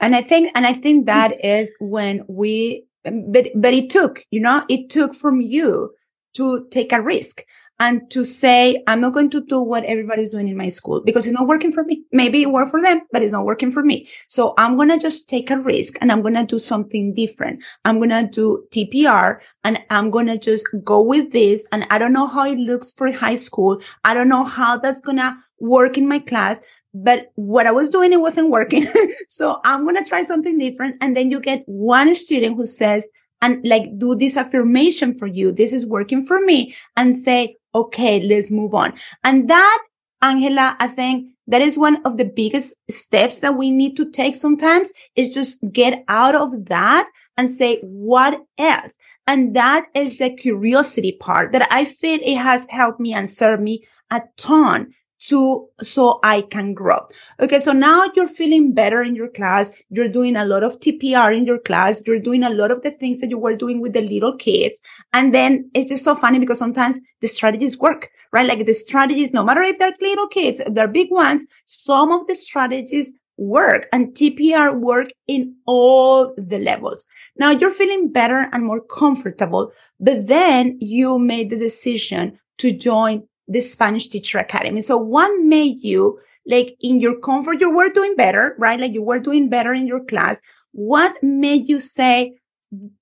And 0.00 0.14
I 0.14 0.22
think, 0.22 0.52
and 0.54 0.66
I 0.66 0.72
think 0.72 1.06
that 1.06 1.44
is 1.44 1.74
when 1.80 2.24
we, 2.28 2.86
but, 3.04 3.48
but 3.54 3.74
it 3.74 3.90
took, 3.90 4.24
you 4.30 4.40
know, 4.40 4.64
it 4.68 4.90
took 4.90 5.14
from 5.14 5.40
you 5.40 5.94
to 6.34 6.66
take 6.70 6.92
a 6.92 7.02
risk 7.02 7.42
and 7.80 8.10
to 8.10 8.24
say, 8.24 8.82
I'm 8.86 9.00
not 9.00 9.14
going 9.14 9.30
to 9.30 9.44
do 9.44 9.62
what 9.62 9.84
everybody's 9.84 10.30
doing 10.30 10.48
in 10.48 10.56
my 10.56 10.68
school 10.68 11.00
because 11.04 11.26
it's 11.26 11.38
not 11.38 11.46
working 11.46 11.70
for 11.70 11.84
me. 11.84 12.02
Maybe 12.12 12.42
it 12.42 12.50
worked 12.50 12.72
for 12.72 12.82
them, 12.82 13.02
but 13.12 13.22
it's 13.22 13.32
not 13.32 13.44
working 13.44 13.70
for 13.70 13.84
me. 13.84 14.08
So 14.28 14.54
I'm 14.58 14.76
going 14.76 14.88
to 14.88 14.98
just 14.98 15.28
take 15.28 15.50
a 15.50 15.58
risk 15.58 15.94
and 16.00 16.10
I'm 16.10 16.22
going 16.22 16.34
to 16.34 16.44
do 16.44 16.58
something 16.58 17.14
different. 17.14 17.62
I'm 17.84 17.98
going 17.98 18.10
to 18.10 18.28
do 18.28 18.66
TPR 18.72 19.38
and 19.62 19.78
I'm 19.90 20.10
going 20.10 20.26
to 20.26 20.38
just 20.38 20.66
go 20.82 21.00
with 21.00 21.30
this. 21.30 21.66
And 21.70 21.86
I 21.90 21.98
don't 21.98 22.12
know 22.12 22.26
how 22.26 22.46
it 22.46 22.58
looks 22.58 22.92
for 22.92 23.12
high 23.12 23.36
school. 23.36 23.80
I 24.04 24.12
don't 24.12 24.28
know 24.28 24.44
how 24.44 24.76
that's 24.76 25.00
going 25.00 25.18
to 25.18 25.36
work 25.60 25.96
in 25.96 26.08
my 26.08 26.18
class, 26.18 26.60
but 26.94 27.32
what 27.34 27.66
I 27.66 27.70
was 27.70 27.88
doing, 27.88 28.12
it 28.12 28.20
wasn't 28.20 28.50
working. 28.50 28.88
so 29.28 29.60
I'm 29.64 29.84
going 29.84 29.96
to 29.96 30.08
try 30.08 30.22
something 30.22 30.58
different. 30.58 30.96
And 31.00 31.16
then 31.16 31.30
you 31.30 31.40
get 31.40 31.62
one 31.66 32.14
student 32.14 32.56
who 32.56 32.66
says, 32.66 33.08
and 33.40 33.64
like 33.66 33.98
do 33.98 34.14
this 34.14 34.36
affirmation 34.36 35.16
for 35.16 35.26
you. 35.26 35.52
This 35.52 35.72
is 35.72 35.86
working 35.86 36.24
for 36.24 36.40
me 36.40 36.74
and 36.96 37.14
say, 37.14 37.56
okay, 37.74 38.20
let's 38.20 38.50
move 38.50 38.74
on. 38.74 38.94
And 39.22 39.48
that, 39.48 39.84
Angela, 40.22 40.76
I 40.80 40.88
think 40.88 41.32
that 41.46 41.62
is 41.62 41.78
one 41.78 42.04
of 42.04 42.16
the 42.16 42.24
biggest 42.24 42.74
steps 42.90 43.40
that 43.40 43.54
we 43.54 43.70
need 43.70 43.96
to 43.96 44.10
take 44.10 44.34
sometimes 44.34 44.92
is 45.14 45.32
just 45.32 45.58
get 45.72 46.04
out 46.08 46.34
of 46.34 46.66
that 46.66 47.08
and 47.36 47.48
say, 47.48 47.78
what 47.82 48.40
else? 48.58 48.98
And 49.26 49.54
that 49.54 49.86
is 49.94 50.18
the 50.18 50.34
curiosity 50.34 51.12
part 51.12 51.52
that 51.52 51.68
I 51.70 51.84
feel 51.84 52.18
it 52.22 52.36
has 52.36 52.66
helped 52.68 52.98
me 52.98 53.12
and 53.12 53.28
served 53.28 53.62
me 53.62 53.86
a 54.10 54.22
ton 54.36 54.94
to 55.18 55.68
so 55.82 56.20
I 56.22 56.42
can 56.42 56.74
grow. 56.74 57.00
Okay. 57.40 57.60
So 57.60 57.72
now 57.72 58.10
you're 58.14 58.28
feeling 58.28 58.72
better 58.72 59.02
in 59.02 59.14
your 59.14 59.28
class. 59.28 59.72
You're 59.90 60.08
doing 60.08 60.36
a 60.36 60.44
lot 60.44 60.62
of 60.62 60.78
TPR 60.80 61.36
in 61.36 61.44
your 61.44 61.58
class. 61.58 62.02
You're 62.06 62.20
doing 62.20 62.44
a 62.44 62.50
lot 62.50 62.70
of 62.70 62.82
the 62.82 62.90
things 62.90 63.20
that 63.20 63.30
you 63.30 63.38
were 63.38 63.56
doing 63.56 63.80
with 63.80 63.92
the 63.92 64.02
little 64.02 64.36
kids. 64.36 64.80
And 65.12 65.34
then 65.34 65.70
it's 65.74 65.90
just 65.90 66.04
so 66.04 66.14
funny 66.14 66.38
because 66.38 66.58
sometimes 66.58 67.00
the 67.20 67.28
strategies 67.28 67.78
work, 67.78 68.10
right? 68.32 68.46
Like 68.46 68.66
the 68.66 68.74
strategies, 68.74 69.32
no 69.32 69.44
matter 69.44 69.62
if 69.62 69.78
they're 69.78 69.94
little 70.00 70.28
kids, 70.28 70.60
if 70.60 70.74
they're 70.74 70.88
big 70.88 71.10
ones, 71.10 71.44
some 71.64 72.12
of 72.12 72.26
the 72.26 72.34
strategies 72.34 73.12
work 73.38 73.86
and 73.92 74.14
TPR 74.14 74.78
work 74.78 75.08
in 75.28 75.54
all 75.66 76.34
the 76.36 76.58
levels. 76.58 77.06
Now 77.36 77.50
you're 77.50 77.70
feeling 77.70 78.10
better 78.10 78.48
and 78.52 78.64
more 78.64 78.80
comfortable, 78.80 79.72
but 80.00 80.26
then 80.26 80.76
you 80.80 81.18
made 81.18 81.50
the 81.50 81.58
decision 81.58 82.38
to 82.58 82.72
join 82.72 83.27
the 83.48 83.60
Spanish 83.60 84.08
Teacher 84.08 84.38
Academy. 84.38 84.82
So 84.82 84.96
what 84.98 85.42
made 85.42 85.78
you 85.80 86.20
like 86.46 86.76
in 86.80 87.00
your 87.00 87.18
comfort, 87.20 87.60
you 87.60 87.74
were 87.74 87.90
doing 87.90 88.14
better, 88.16 88.54
right? 88.58 88.80
Like 88.80 88.92
you 88.92 89.02
were 89.02 89.20
doing 89.20 89.48
better 89.48 89.72
in 89.72 89.86
your 89.86 90.04
class. 90.04 90.40
What 90.72 91.14
made 91.22 91.68
you 91.68 91.80
say 91.80 92.34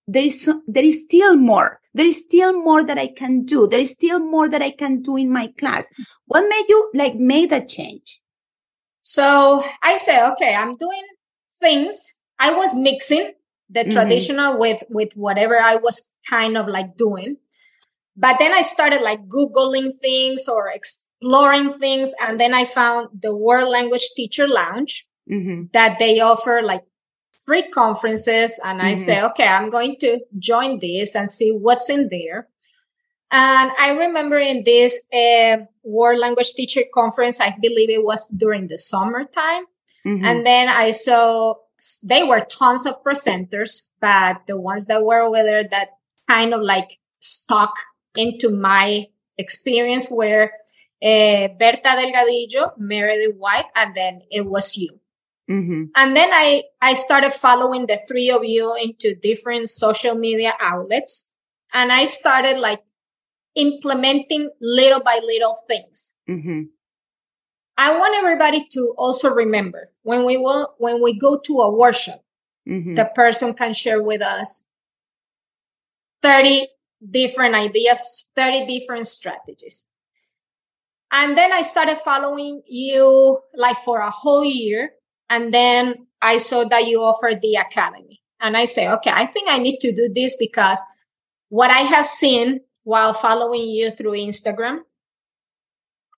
there 0.07 0.25
is, 0.25 0.51
there 0.67 0.85
is 0.85 1.05
still 1.05 1.37
more? 1.37 1.81
There 1.95 2.07
is 2.07 2.25
still 2.25 2.53
more 2.63 2.85
that 2.85 2.99
I 2.99 3.09
can 3.09 3.45
do. 3.45 3.67
There 3.67 3.81
is 3.81 3.91
still 3.91 4.21
more 4.21 4.49
that 4.49 4.63
I 4.63 4.71
can 4.71 5.03
do 5.03 5.17
in 5.17 5.33
my 5.33 5.49
class. 5.59 5.87
What 6.27 6.49
made 6.49 6.65
you 6.69 6.91
like 6.95 7.17
make 7.17 7.51
that 7.51 7.69
change? 7.69 8.21
So 9.03 9.63
I 9.83 9.97
say, 9.97 10.25
okay, 10.33 10.55
I'm 10.55 10.77
doing 10.77 11.03
things. 11.61 12.23
I 12.39 12.53
was 12.53 12.75
mixing 12.75 13.33
the 13.71 13.81
mm-hmm. 13.81 13.91
traditional 13.91 14.59
with, 14.59 14.83
with 14.91 15.13
whatever 15.15 15.59
I 15.59 15.77
was 15.77 16.17
kind 16.29 16.57
of 16.57 16.69
like 16.69 16.97
doing. 16.97 17.37
But 18.17 18.37
then 18.39 18.53
I 18.53 18.63
started 18.63 19.03
like 19.03 19.29
Googling 19.29 19.93
things 20.01 20.49
or 20.49 20.71
exploring 20.71 21.71
things. 21.71 22.15
And 22.21 22.41
then 22.41 22.55
I 22.55 22.65
found 22.65 23.09
the 23.23 23.37
World 23.37 23.69
Language 23.69 24.09
Teacher 24.17 24.49
Lounge 24.49 25.05
mm-hmm. 25.31 25.65
that 25.73 25.99
they 25.99 26.21
offer 26.21 26.63
like 26.63 26.85
free 27.45 27.69
conferences. 27.71 28.59
And 28.65 28.81
I 28.81 28.93
mm-hmm. 28.93 29.03
say, 29.03 29.23
okay, 29.23 29.47
I'm 29.47 29.71
going 29.71 29.97
to 30.01 30.21
join 30.39 30.79
this 30.79 31.15
and 31.15 31.29
see 31.29 31.51
what's 31.51 31.91
in 31.91 32.09
there. 32.11 32.49
And 33.31 33.71
I 33.79 33.91
remember 33.91 34.39
in 34.39 34.63
this 34.65 35.07
uh, 35.13 35.65
World 35.83 36.21
Language 36.21 36.53
Teacher 36.55 36.83
Conference, 36.95 37.41
I 37.41 37.55
believe 37.61 37.91
it 37.91 38.05
was 38.05 38.29
during 38.29 38.69
the 38.69 38.79
summertime. 38.79 39.65
Mm-hmm. 40.07 40.25
And 40.25 40.47
then 40.47 40.69
I 40.69 40.93
saw 40.93 41.57
they 42.05 42.23
were 42.23 42.41
tons 42.41 42.87
of 42.87 43.03
presenters, 43.03 43.91
but 44.01 44.43
the 44.47 44.59
ones 44.59 44.87
that 44.87 45.05
were 45.05 45.21
over 45.21 45.43
there 45.43 45.65
that 45.69 45.89
kind 46.29 46.55
of 46.55 46.63
like 46.63 46.99
stuck 47.21 47.75
into 48.17 48.51
my 48.51 49.07
experience 49.39 50.09
where 50.09 50.53
uh, 51.03 51.49
Berta 51.59 51.91
Delgadillo, 51.95 52.73
Meredith 52.79 53.37
White, 53.37 53.67
and 53.75 53.95
then 53.95 54.23
it 54.31 54.47
was 54.47 54.77
you. 54.77 54.91
Mm-hmm. 55.51 55.85
And 55.95 56.17
then 56.17 56.31
I, 56.33 56.65
I 56.81 56.95
started 56.95 57.33
following 57.33 57.87
the 57.87 58.01
three 58.09 58.31
of 58.31 58.45
you 58.45 58.75
into 58.83 59.15
different 59.15 59.69
social 59.69 60.15
media 60.15 60.55
outlets. 60.61 61.37
And 61.73 61.93
I 61.93 62.07
started 62.07 62.59
like 62.59 62.83
implementing 63.55 64.51
little 64.61 65.01
by 65.01 65.21
little 65.23 65.57
things. 65.69 66.17
Mm-hmm. 66.29 66.63
I 67.79 67.97
want 67.97 68.17
everybody 68.17 68.67
to 68.73 68.95
also 68.97 69.31
remember 69.31 69.91
when 70.03 70.25
we 70.25 70.37
will, 70.37 70.75
when 70.79 71.03
we 71.03 71.19
go 71.19 71.39
to 71.39 71.53
a 71.59 71.71
workshop, 71.71 72.25
mm-hmm. 72.69 72.95
the 72.95 73.05
person 73.15 73.53
can 73.53 73.75
share 73.75 74.03
with 74.03 74.23
us 74.23 74.67
30 76.23 76.67
different 77.11 77.55
ideas, 77.55 78.31
30 78.35 78.67
different 78.67 79.07
strategies. 79.07 79.89
And 81.13 81.37
then 81.37 81.53
I 81.53 81.63
started 81.63 81.99
following 81.99 82.63
you 82.67 83.41
like 83.55 83.77
for 83.79 84.01
a 84.01 84.11
whole 84.11 84.45
year. 84.45 84.91
And 85.31 85.53
then 85.53 86.07
I 86.21 86.39
saw 86.39 86.65
that 86.65 86.87
you 86.87 87.01
offered 87.01 87.41
the 87.41 87.55
academy. 87.55 88.21
And 88.41 88.57
I 88.57 88.65
say, 88.65 88.89
okay, 88.89 89.11
I 89.13 89.27
think 89.27 89.49
I 89.49 89.59
need 89.59 89.79
to 89.79 89.93
do 89.93 90.11
this 90.15 90.37
because 90.37 90.83
what 91.49 91.71
I 91.71 91.81
have 91.81 92.07
seen 92.07 92.61
while 92.85 93.13
following 93.13 93.63
you 93.63 93.91
through 93.91 94.13
Instagram 94.13 94.81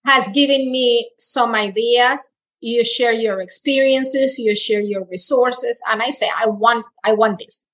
has 0.04 0.28
given 0.30 0.70
me 0.70 1.10
some 1.18 1.54
ideas. 1.54 2.38
You 2.60 2.84
share 2.84 3.12
your 3.12 3.40
experiences, 3.40 4.38
you 4.38 4.56
share 4.56 4.80
your 4.80 5.04
resources. 5.04 5.80
And 5.88 6.02
I 6.02 6.10
say, 6.10 6.28
I 6.36 6.46
want, 6.46 6.86
I 7.04 7.12
want 7.12 7.38
this. 7.38 7.64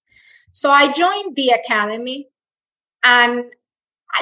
So 0.52 0.70
I 0.70 0.92
joined 0.92 1.36
the 1.36 1.48
academy 1.50 2.28
and 3.04 3.44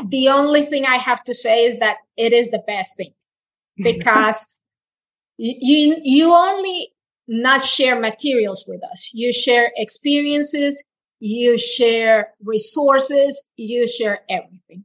the 0.09 0.29
only 0.29 0.62
thing 0.62 0.85
I 0.87 0.97
have 0.97 1.23
to 1.25 1.35
say 1.35 1.65
is 1.65 1.79
that 1.79 1.99
it 2.17 2.33
is 2.33 2.51
the 2.51 2.62
best 2.67 2.97
thing 2.97 3.12
because 3.77 4.61
you, 5.39 5.97
you 6.03 6.33
only 6.33 6.93
not 7.29 7.62
share 7.62 7.99
materials 7.99 8.65
with 8.67 8.83
us. 8.91 9.11
You 9.12 9.33
share 9.33 9.71
experiences, 9.77 10.83
you 11.21 11.57
share 11.57 12.35
resources, 12.43 13.49
you 13.57 13.87
share 13.87 14.21
everything. 14.29 14.85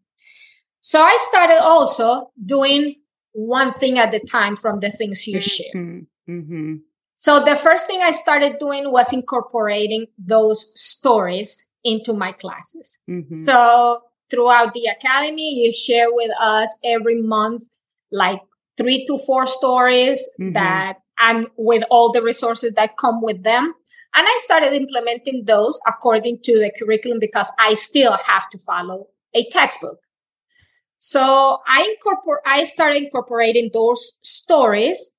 So 0.79 1.01
I 1.01 1.17
started 1.19 1.61
also 1.61 2.31
doing 2.45 2.95
one 3.33 3.71
thing 3.71 3.99
at 3.99 4.13
a 4.13 4.19
time 4.19 4.55
from 4.55 4.79
the 4.79 4.89
things 4.89 5.27
you 5.27 5.41
share. 5.41 5.73
Mm-hmm. 5.75 6.31
mm-hmm. 6.31 6.75
So 7.19 7.43
the 7.43 7.55
first 7.55 7.87
thing 7.87 8.01
I 8.03 8.11
started 8.11 8.59
doing 8.59 8.91
was 8.91 9.11
incorporating 9.11 10.05
those 10.19 10.71
stories 10.79 11.73
into 11.87 12.13
my 12.13 12.31
classes. 12.31 13.01
Mm-hmm. 13.09 13.33
So 13.33 14.01
throughout 14.29 14.73
the 14.73 14.85
academy, 14.85 15.63
you 15.63 15.71
share 15.71 16.07
with 16.09 16.31
us 16.39 16.79
every 16.83 17.21
month, 17.21 17.63
like 18.11 18.41
three 18.77 19.07
to 19.07 19.17
four 19.25 19.45
stories 19.47 20.19
mm-hmm. 20.39 20.53
that 20.53 20.97
and 21.19 21.47
with 21.57 21.83
all 21.89 22.11
the 22.11 22.21
resources 22.21 22.73
that 22.73 22.97
come 22.97 23.21
with 23.21 23.43
them. 23.43 23.73
And 24.15 24.25
I 24.27 24.37
started 24.41 24.73
implementing 24.73 25.43
those 25.45 25.79
according 25.87 26.39
to 26.43 26.59
the 26.59 26.71
curriculum 26.77 27.19
because 27.19 27.51
I 27.59 27.73
still 27.73 28.17
have 28.17 28.49
to 28.51 28.57
follow 28.59 29.07
a 29.33 29.47
textbook. 29.49 29.99
So 30.99 31.59
I 31.67 31.81
incorporate, 31.83 32.41
I 32.45 32.63
started 32.63 33.03
incorporating 33.03 33.69
those 33.73 34.19
stories 34.23 35.15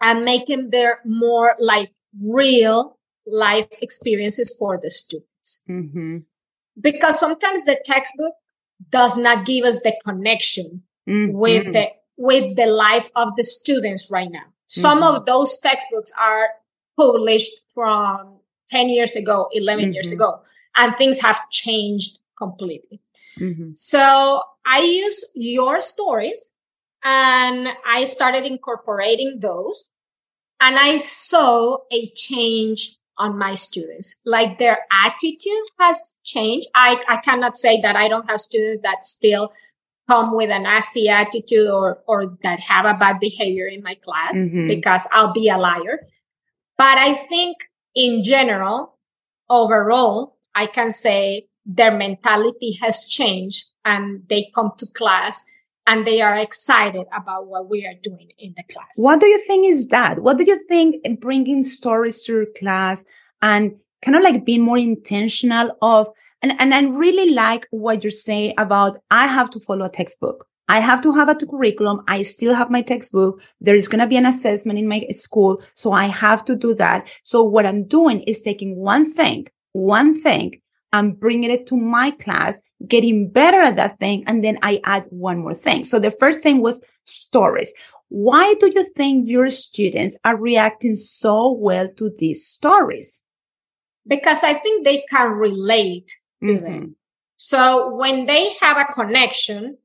and 0.00 0.24
making 0.24 0.70
them 0.70 0.94
more 1.04 1.54
like 1.58 1.90
real 2.22 2.98
life 3.26 3.68
experiences 3.80 4.54
for 4.58 4.78
the 4.80 4.90
students. 4.90 5.29
Mm-hmm. 5.68 6.18
Because 6.80 7.18
sometimes 7.18 7.64
the 7.64 7.80
textbook 7.84 8.34
does 8.88 9.18
not 9.18 9.44
give 9.44 9.64
us 9.64 9.82
the 9.82 9.94
connection 10.04 10.82
mm-hmm. 11.08 11.36
with 11.36 11.72
the 11.72 11.88
with 12.16 12.56
the 12.56 12.66
life 12.66 13.10
of 13.16 13.34
the 13.36 13.44
students 13.44 14.10
right 14.10 14.30
now. 14.30 14.44
Some 14.66 15.00
mm-hmm. 15.00 15.16
of 15.16 15.26
those 15.26 15.58
textbooks 15.58 16.12
are 16.20 16.48
published 16.96 17.52
from 17.74 18.36
10 18.68 18.88
years 18.90 19.16
ago, 19.16 19.48
11 19.52 19.94
years 19.94 20.08
mm-hmm. 20.08 20.16
ago, 20.16 20.42
and 20.76 20.94
things 20.96 21.20
have 21.22 21.48
changed 21.50 22.18
completely. 22.36 23.00
Mm-hmm. 23.38 23.70
So 23.74 24.42
I 24.66 24.80
use 24.80 25.32
your 25.34 25.80
stories 25.80 26.54
and 27.02 27.68
I 27.86 28.04
started 28.04 28.44
incorporating 28.44 29.38
those 29.40 29.90
and 30.60 30.78
I 30.78 30.98
saw 30.98 31.78
a 31.90 32.10
change 32.10 32.96
on 33.20 33.38
my 33.38 33.54
students. 33.54 34.20
Like 34.24 34.58
their 34.58 34.78
attitude 34.90 35.68
has 35.78 36.18
changed. 36.24 36.68
I, 36.74 36.96
I 37.08 37.18
cannot 37.18 37.56
say 37.56 37.80
that 37.82 37.94
I 37.94 38.08
don't 38.08 38.28
have 38.28 38.40
students 38.40 38.80
that 38.80 39.04
still 39.04 39.52
come 40.08 40.34
with 40.34 40.50
a 40.50 40.58
nasty 40.58 41.08
attitude 41.08 41.68
or, 41.70 42.00
or 42.08 42.36
that 42.42 42.58
have 42.60 42.86
a 42.86 42.94
bad 42.94 43.20
behavior 43.20 43.66
in 43.66 43.82
my 43.82 43.94
class 43.94 44.34
mm-hmm. 44.34 44.66
because 44.66 45.06
I'll 45.12 45.32
be 45.32 45.50
a 45.50 45.58
liar. 45.58 46.00
But 46.78 46.98
I 46.98 47.12
think 47.12 47.58
in 47.94 48.22
general, 48.22 48.98
overall, 49.50 50.38
I 50.54 50.66
can 50.66 50.90
say 50.90 51.48
their 51.66 51.96
mentality 51.96 52.78
has 52.80 53.06
changed 53.06 53.66
and 53.84 54.22
they 54.28 54.50
come 54.54 54.72
to 54.78 54.86
class 54.86 55.44
and 55.90 56.06
they 56.06 56.20
are 56.20 56.36
excited 56.36 57.04
about 57.12 57.48
what 57.48 57.68
we 57.68 57.84
are 57.84 57.98
doing 58.00 58.30
in 58.38 58.54
the 58.56 58.62
class. 58.72 58.92
What 58.94 59.18
do 59.18 59.26
you 59.26 59.40
think 59.40 59.66
is 59.66 59.88
that? 59.88 60.20
What 60.20 60.38
do 60.38 60.44
you 60.44 60.64
think 60.68 61.20
bringing 61.20 61.64
stories 61.64 62.22
to 62.22 62.32
your 62.32 62.46
class 62.56 63.04
and 63.42 63.74
kind 64.00 64.16
of 64.16 64.22
like 64.22 64.44
being 64.44 64.62
more 64.62 64.78
intentional 64.78 65.76
of, 65.82 66.06
and, 66.42 66.52
and 66.60 66.72
I 66.72 66.82
really 66.84 67.34
like 67.34 67.66
what 67.72 68.04
you're 68.04 68.12
saying 68.12 68.54
about 68.56 69.00
I 69.10 69.26
have 69.26 69.50
to 69.50 69.58
follow 69.58 69.86
a 69.86 69.88
textbook. 69.88 70.46
I 70.68 70.78
have 70.78 71.00
to 71.00 71.12
have 71.12 71.28
a 71.28 71.34
curriculum. 71.34 72.04
I 72.06 72.22
still 72.22 72.54
have 72.54 72.70
my 72.70 72.82
textbook. 72.82 73.42
There 73.60 73.74
is 73.74 73.88
going 73.88 73.98
to 73.98 74.06
be 74.06 74.16
an 74.16 74.26
assessment 74.26 74.78
in 74.78 74.86
my 74.86 75.04
school. 75.10 75.60
So 75.74 75.90
I 75.90 76.04
have 76.04 76.44
to 76.44 76.54
do 76.54 76.72
that. 76.74 77.10
So 77.24 77.42
what 77.42 77.66
I'm 77.66 77.82
doing 77.88 78.20
is 78.22 78.42
taking 78.42 78.76
one 78.76 79.12
thing, 79.12 79.48
one 79.72 80.14
thing 80.14 80.60
I'm 80.92 81.10
bringing 81.12 81.50
it 81.50 81.66
to 81.68 81.76
my 81.76 82.12
class, 82.12 82.60
getting 82.86 83.28
better 83.28 83.60
at 83.60 83.76
that 83.76 83.98
thing. 83.98 84.24
And 84.26 84.42
then 84.42 84.58
I 84.62 84.80
add 84.84 85.06
one 85.10 85.40
more 85.40 85.54
thing. 85.54 85.84
So 85.84 85.98
the 85.98 86.10
first 86.10 86.40
thing 86.40 86.62
was 86.62 86.82
stories. 87.04 87.74
Why 88.08 88.54
do 88.54 88.70
you 88.74 88.84
think 88.94 89.28
your 89.28 89.48
students 89.50 90.16
are 90.24 90.36
reacting 90.36 90.96
so 90.96 91.52
well 91.52 91.88
to 91.96 92.10
these 92.18 92.46
stories? 92.46 93.24
Because 94.06 94.42
I 94.42 94.54
think 94.54 94.84
they 94.84 95.04
can 95.08 95.30
relate 95.32 96.10
to 96.42 96.48
mm-hmm. 96.48 96.64
them. 96.64 96.96
So 97.36 97.94
when 97.94 98.26
they 98.26 98.50
have 98.60 98.76
a 98.78 98.92
connection, 98.92 99.78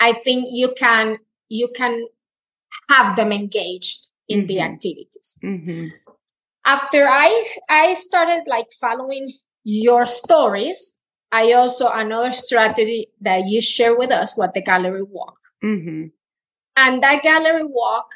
I 0.00 0.12
think 0.12 0.46
you 0.50 0.74
can, 0.76 1.18
you 1.48 1.68
can 1.74 2.06
have 2.90 3.16
them 3.16 3.32
engaged 3.32 4.10
in 4.28 4.40
mm-hmm. 4.40 4.46
the 4.46 4.60
activities. 4.60 5.38
Mm-hmm. 5.44 5.86
After 6.66 7.06
I, 7.06 7.44
I 7.68 7.94
started 7.94 8.44
like 8.46 8.66
following 8.80 9.32
your 9.62 10.06
stories, 10.06 11.00
I 11.34 11.50
also 11.54 11.88
another 11.88 12.30
strategy 12.30 13.08
that 13.20 13.48
you 13.48 13.60
share 13.60 13.98
with 13.98 14.12
us 14.12 14.38
what 14.38 14.54
the 14.54 14.62
gallery 14.62 15.02
walk. 15.02 15.36
Mm-hmm. 15.64 16.06
And 16.76 17.02
that 17.02 17.24
gallery 17.24 17.64
walk 17.64 18.06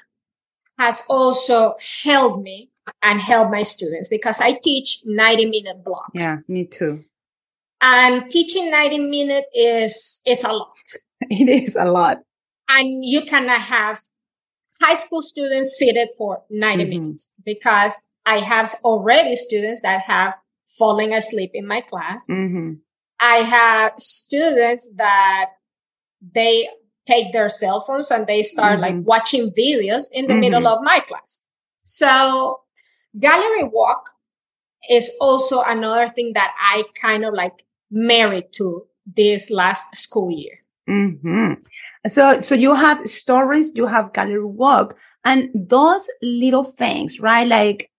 has 0.78 1.02
also 1.10 1.74
helped 2.04 2.44
me 2.44 2.70
and 3.02 3.20
helped 3.20 3.50
my 3.50 3.64
students 3.64 4.06
because 4.06 4.40
I 4.40 4.52
teach 4.62 5.02
90 5.04 5.46
minute 5.46 5.84
blocks. 5.84 6.12
Yeah, 6.14 6.36
me 6.46 6.66
too. 6.66 7.06
And 7.80 8.30
teaching 8.30 8.70
90 8.70 9.00
minute 9.10 9.46
is 9.52 10.20
is 10.24 10.44
a 10.44 10.52
lot. 10.52 10.76
It 11.28 11.48
is 11.48 11.74
a 11.74 11.86
lot. 11.86 12.18
And 12.68 13.04
you 13.04 13.22
cannot 13.22 13.62
have 13.62 13.98
high 14.80 14.94
school 14.94 15.22
students 15.22 15.72
seated 15.72 16.10
for 16.16 16.44
90 16.50 16.84
mm-hmm. 16.84 16.90
minutes 16.90 17.34
because 17.44 17.98
I 18.24 18.38
have 18.38 18.76
already 18.84 19.34
students 19.34 19.80
that 19.80 20.02
have 20.02 20.34
falling 20.78 21.12
asleep 21.12 21.50
in 21.54 21.66
my 21.66 21.80
class. 21.80 22.28
Mm-hmm. 22.30 22.74
I 23.20 23.36
have 23.36 23.92
students 23.98 24.94
that 24.96 25.50
they 26.34 26.68
take 27.06 27.32
their 27.32 27.48
cell 27.48 27.80
phones 27.80 28.10
and 28.10 28.26
they 28.26 28.42
start 28.42 28.74
mm-hmm. 28.74 28.82
like 28.82 29.06
watching 29.06 29.50
videos 29.50 30.04
in 30.12 30.26
the 30.26 30.34
mm-hmm. 30.34 30.40
middle 30.40 30.68
of 30.68 30.82
my 30.82 31.00
class. 31.00 31.44
So 31.84 32.60
gallery 33.18 33.64
walk 33.64 34.10
is 34.90 35.10
also 35.20 35.62
another 35.62 36.08
thing 36.08 36.32
that 36.34 36.52
I 36.60 36.84
kind 37.00 37.24
of 37.24 37.34
like 37.34 37.64
married 37.90 38.52
to 38.52 38.86
this 39.16 39.50
last 39.50 39.96
school 39.96 40.30
year. 40.30 40.58
Mm-hmm. 40.88 41.54
So, 42.08 42.40
so 42.40 42.54
you 42.54 42.74
have 42.74 43.04
stories, 43.06 43.72
you 43.74 43.86
have 43.86 44.12
gallery 44.12 44.44
walk 44.44 44.96
and 45.24 45.50
those 45.54 46.08
little 46.22 46.64
things, 46.64 47.20
right? 47.20 47.46
Like 47.46 47.90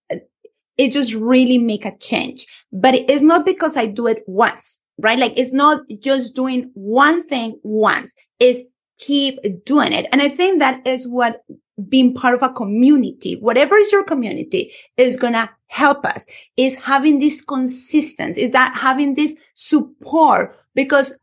it 0.78 0.92
just 0.92 1.14
really 1.14 1.58
make 1.58 1.84
a 1.84 1.96
change. 1.98 2.46
But 2.72 2.94
it's 2.94 3.22
not 3.22 3.44
because 3.44 3.76
I 3.76 3.86
do 3.86 4.06
it 4.06 4.22
once, 4.26 4.80
right? 5.00 5.18
Like 5.18 5.38
it's 5.38 5.52
not 5.52 5.82
just 6.00 6.34
doing 6.34 6.70
one 6.74 7.26
thing 7.26 7.58
once. 7.62 8.14
It's 8.38 8.62
keep 8.98 9.38
doing 9.64 9.92
it. 9.92 10.06
And 10.12 10.20
I 10.20 10.28
think 10.28 10.58
that 10.58 10.86
is 10.86 11.08
what 11.08 11.42
being 11.88 12.14
part 12.14 12.34
of 12.34 12.42
a 12.42 12.52
community, 12.52 13.36
whatever 13.36 13.76
is 13.76 13.90
your 13.90 14.04
community 14.04 14.72
is 14.96 15.16
going 15.16 15.32
to 15.32 15.48
help 15.68 16.04
us 16.04 16.26
is 16.56 16.78
having 16.78 17.18
this 17.18 17.40
consistency, 17.40 18.42
is 18.42 18.50
that 18.50 18.76
having 18.76 19.14
this 19.14 19.36
support 19.54 20.56
because 20.74 21.14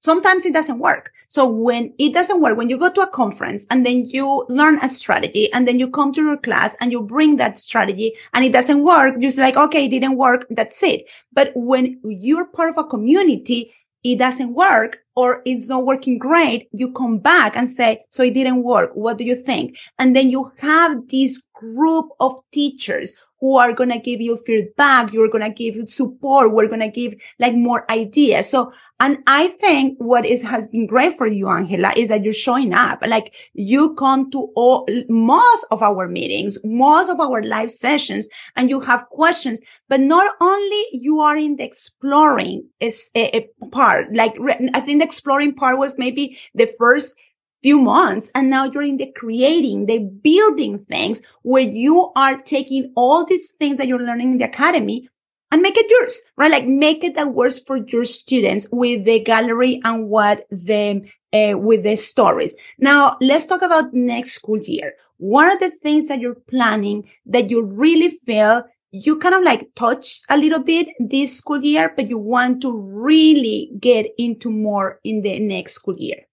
sometimes 0.00 0.44
it 0.44 0.52
doesn't 0.52 0.78
work. 0.78 1.12
So 1.28 1.48
when 1.48 1.92
it 1.98 2.12
doesn't 2.12 2.40
work, 2.40 2.56
when 2.56 2.68
you 2.68 2.78
go 2.78 2.90
to 2.90 3.00
a 3.02 3.06
conference 3.06 3.66
and 3.70 3.84
then 3.84 4.04
you 4.06 4.44
learn 4.48 4.78
a 4.82 4.88
strategy 4.88 5.52
and 5.52 5.66
then 5.66 5.78
you 5.78 5.90
come 5.90 6.12
to 6.14 6.22
your 6.22 6.36
class 6.36 6.76
and 6.80 6.92
you 6.92 7.02
bring 7.02 7.36
that 7.36 7.58
strategy 7.58 8.12
and 8.34 8.44
it 8.44 8.52
doesn't 8.52 8.84
work, 8.84 9.14
you're 9.14 9.22
just 9.22 9.38
like, 9.38 9.56
okay, 9.56 9.86
it 9.86 9.90
didn't 9.90 10.16
work. 10.16 10.46
That's 10.50 10.82
it. 10.82 11.06
But 11.32 11.52
when 11.54 12.00
you're 12.04 12.46
part 12.46 12.70
of 12.70 12.78
a 12.78 12.88
community, 12.88 13.72
it 14.04 14.18
doesn't 14.18 14.54
work 14.54 14.98
or 15.16 15.42
it's 15.44 15.68
not 15.68 15.84
working 15.84 16.18
great, 16.18 16.68
you 16.72 16.92
come 16.92 17.18
back 17.18 17.56
and 17.56 17.68
say, 17.68 18.04
so 18.10 18.22
it 18.22 18.34
didn't 18.34 18.62
work. 18.62 18.90
What 18.94 19.18
do 19.18 19.24
you 19.24 19.34
think? 19.34 19.78
And 19.98 20.14
then 20.14 20.30
you 20.30 20.52
have 20.58 21.08
this 21.08 21.42
group 21.54 22.10
of 22.20 22.38
teachers 22.52 23.14
who 23.46 23.56
are 23.58 23.72
going 23.72 23.90
to 23.90 23.98
give 24.00 24.20
you 24.20 24.36
feedback. 24.36 25.12
You're 25.12 25.30
going 25.30 25.44
to 25.44 25.50
give 25.50 25.88
support. 25.88 26.52
We're 26.52 26.66
going 26.66 26.80
to 26.80 26.88
give 26.88 27.14
like 27.38 27.54
more 27.54 27.88
ideas. 27.88 28.50
So, 28.50 28.72
and 28.98 29.18
I 29.28 29.46
think 29.46 29.98
what 29.98 30.26
is, 30.26 30.42
has 30.42 30.66
been 30.66 30.88
great 30.88 31.16
for 31.16 31.28
you, 31.28 31.48
Angela, 31.48 31.92
is 31.96 32.08
that 32.08 32.24
you're 32.24 32.32
showing 32.32 32.74
up. 32.74 33.06
Like 33.06 33.36
you 33.54 33.94
come 33.94 34.32
to 34.32 34.48
all, 34.56 34.88
most 35.08 35.64
of 35.70 35.80
our 35.80 36.08
meetings, 36.08 36.58
most 36.64 37.08
of 37.08 37.20
our 37.20 37.40
live 37.40 37.70
sessions, 37.70 38.28
and 38.56 38.68
you 38.68 38.80
have 38.80 39.06
questions, 39.10 39.62
but 39.88 40.00
not 40.00 40.28
only 40.40 40.82
you 40.90 41.20
are 41.20 41.36
in 41.36 41.54
the 41.54 41.62
exploring 41.62 42.68
is 42.80 43.10
a, 43.14 43.48
a 43.62 43.66
part. 43.68 44.12
Like 44.12 44.34
I 44.74 44.80
think 44.80 44.98
the 45.00 45.06
exploring 45.06 45.54
part 45.54 45.78
was 45.78 45.96
maybe 45.98 46.36
the 46.52 46.68
first 46.80 47.14
few 47.62 47.80
months 47.80 48.30
and 48.34 48.50
now 48.50 48.64
you're 48.64 48.82
in 48.82 48.96
the 48.96 49.12
creating, 49.16 49.86
the 49.86 50.00
building 50.00 50.84
things 50.90 51.22
where 51.42 51.62
you 51.62 52.12
are 52.16 52.40
taking 52.42 52.92
all 52.96 53.24
these 53.24 53.50
things 53.52 53.78
that 53.78 53.88
you're 53.88 54.02
learning 54.02 54.32
in 54.32 54.38
the 54.38 54.44
academy 54.44 55.08
and 55.50 55.62
make 55.62 55.76
it 55.76 55.90
yours, 55.90 56.22
right? 56.36 56.50
Like 56.50 56.66
make 56.66 57.04
it 57.04 57.14
that 57.14 57.34
works 57.34 57.58
for 57.60 57.78
your 57.88 58.04
students 58.04 58.68
with 58.72 59.04
the 59.04 59.20
gallery 59.22 59.80
and 59.84 60.08
what 60.08 60.46
them 60.50 61.02
uh, 61.32 61.54
with 61.56 61.84
the 61.84 61.96
stories. 61.96 62.56
Now 62.78 63.16
let's 63.20 63.46
talk 63.46 63.62
about 63.62 63.94
next 63.94 64.32
school 64.32 64.58
year. 64.58 64.94
What 65.18 65.46
are 65.46 65.58
the 65.58 65.74
things 65.76 66.08
that 66.08 66.20
you're 66.20 66.34
planning 66.34 67.08
that 67.26 67.48
you 67.50 67.64
really 67.64 68.10
feel 68.10 68.64
you 68.92 69.18
kind 69.18 69.34
of 69.34 69.42
like 69.42 69.74
touch 69.74 70.20
a 70.28 70.36
little 70.36 70.62
bit 70.62 70.88
this 70.98 71.36
school 71.38 71.62
year, 71.62 71.92
but 71.96 72.08
you 72.08 72.18
want 72.18 72.62
to 72.62 72.76
really 72.76 73.70
get 73.80 74.06
into 74.18 74.50
more 74.50 75.00
in 75.04 75.22
the 75.22 75.40
next 75.40 75.74
school 75.74 75.96
year? 75.98 76.25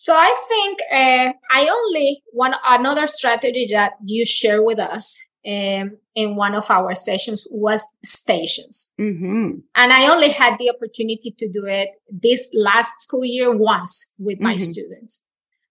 So 0.00 0.14
I 0.14 0.34
think 0.48 0.78
uh, 0.90 1.32
I 1.50 1.68
only 1.68 2.22
one 2.32 2.54
another 2.66 3.06
strategy 3.06 3.68
that 3.70 3.92
you 4.02 4.24
share 4.24 4.62
with 4.62 4.78
us 4.78 5.14
um, 5.46 5.98
in 6.14 6.36
one 6.36 6.54
of 6.54 6.70
our 6.70 6.94
sessions 6.94 7.46
was 7.50 7.86
stations, 8.02 8.94
mm-hmm. 8.98 9.58
and 9.76 9.92
I 9.92 10.08
only 10.08 10.30
had 10.30 10.58
the 10.58 10.70
opportunity 10.70 11.34
to 11.36 11.52
do 11.52 11.66
it 11.66 11.90
this 12.10 12.50
last 12.54 13.02
school 13.02 13.26
year 13.26 13.54
once 13.54 14.14
with 14.18 14.36
mm-hmm. 14.36 14.44
my 14.44 14.56
students, 14.56 15.22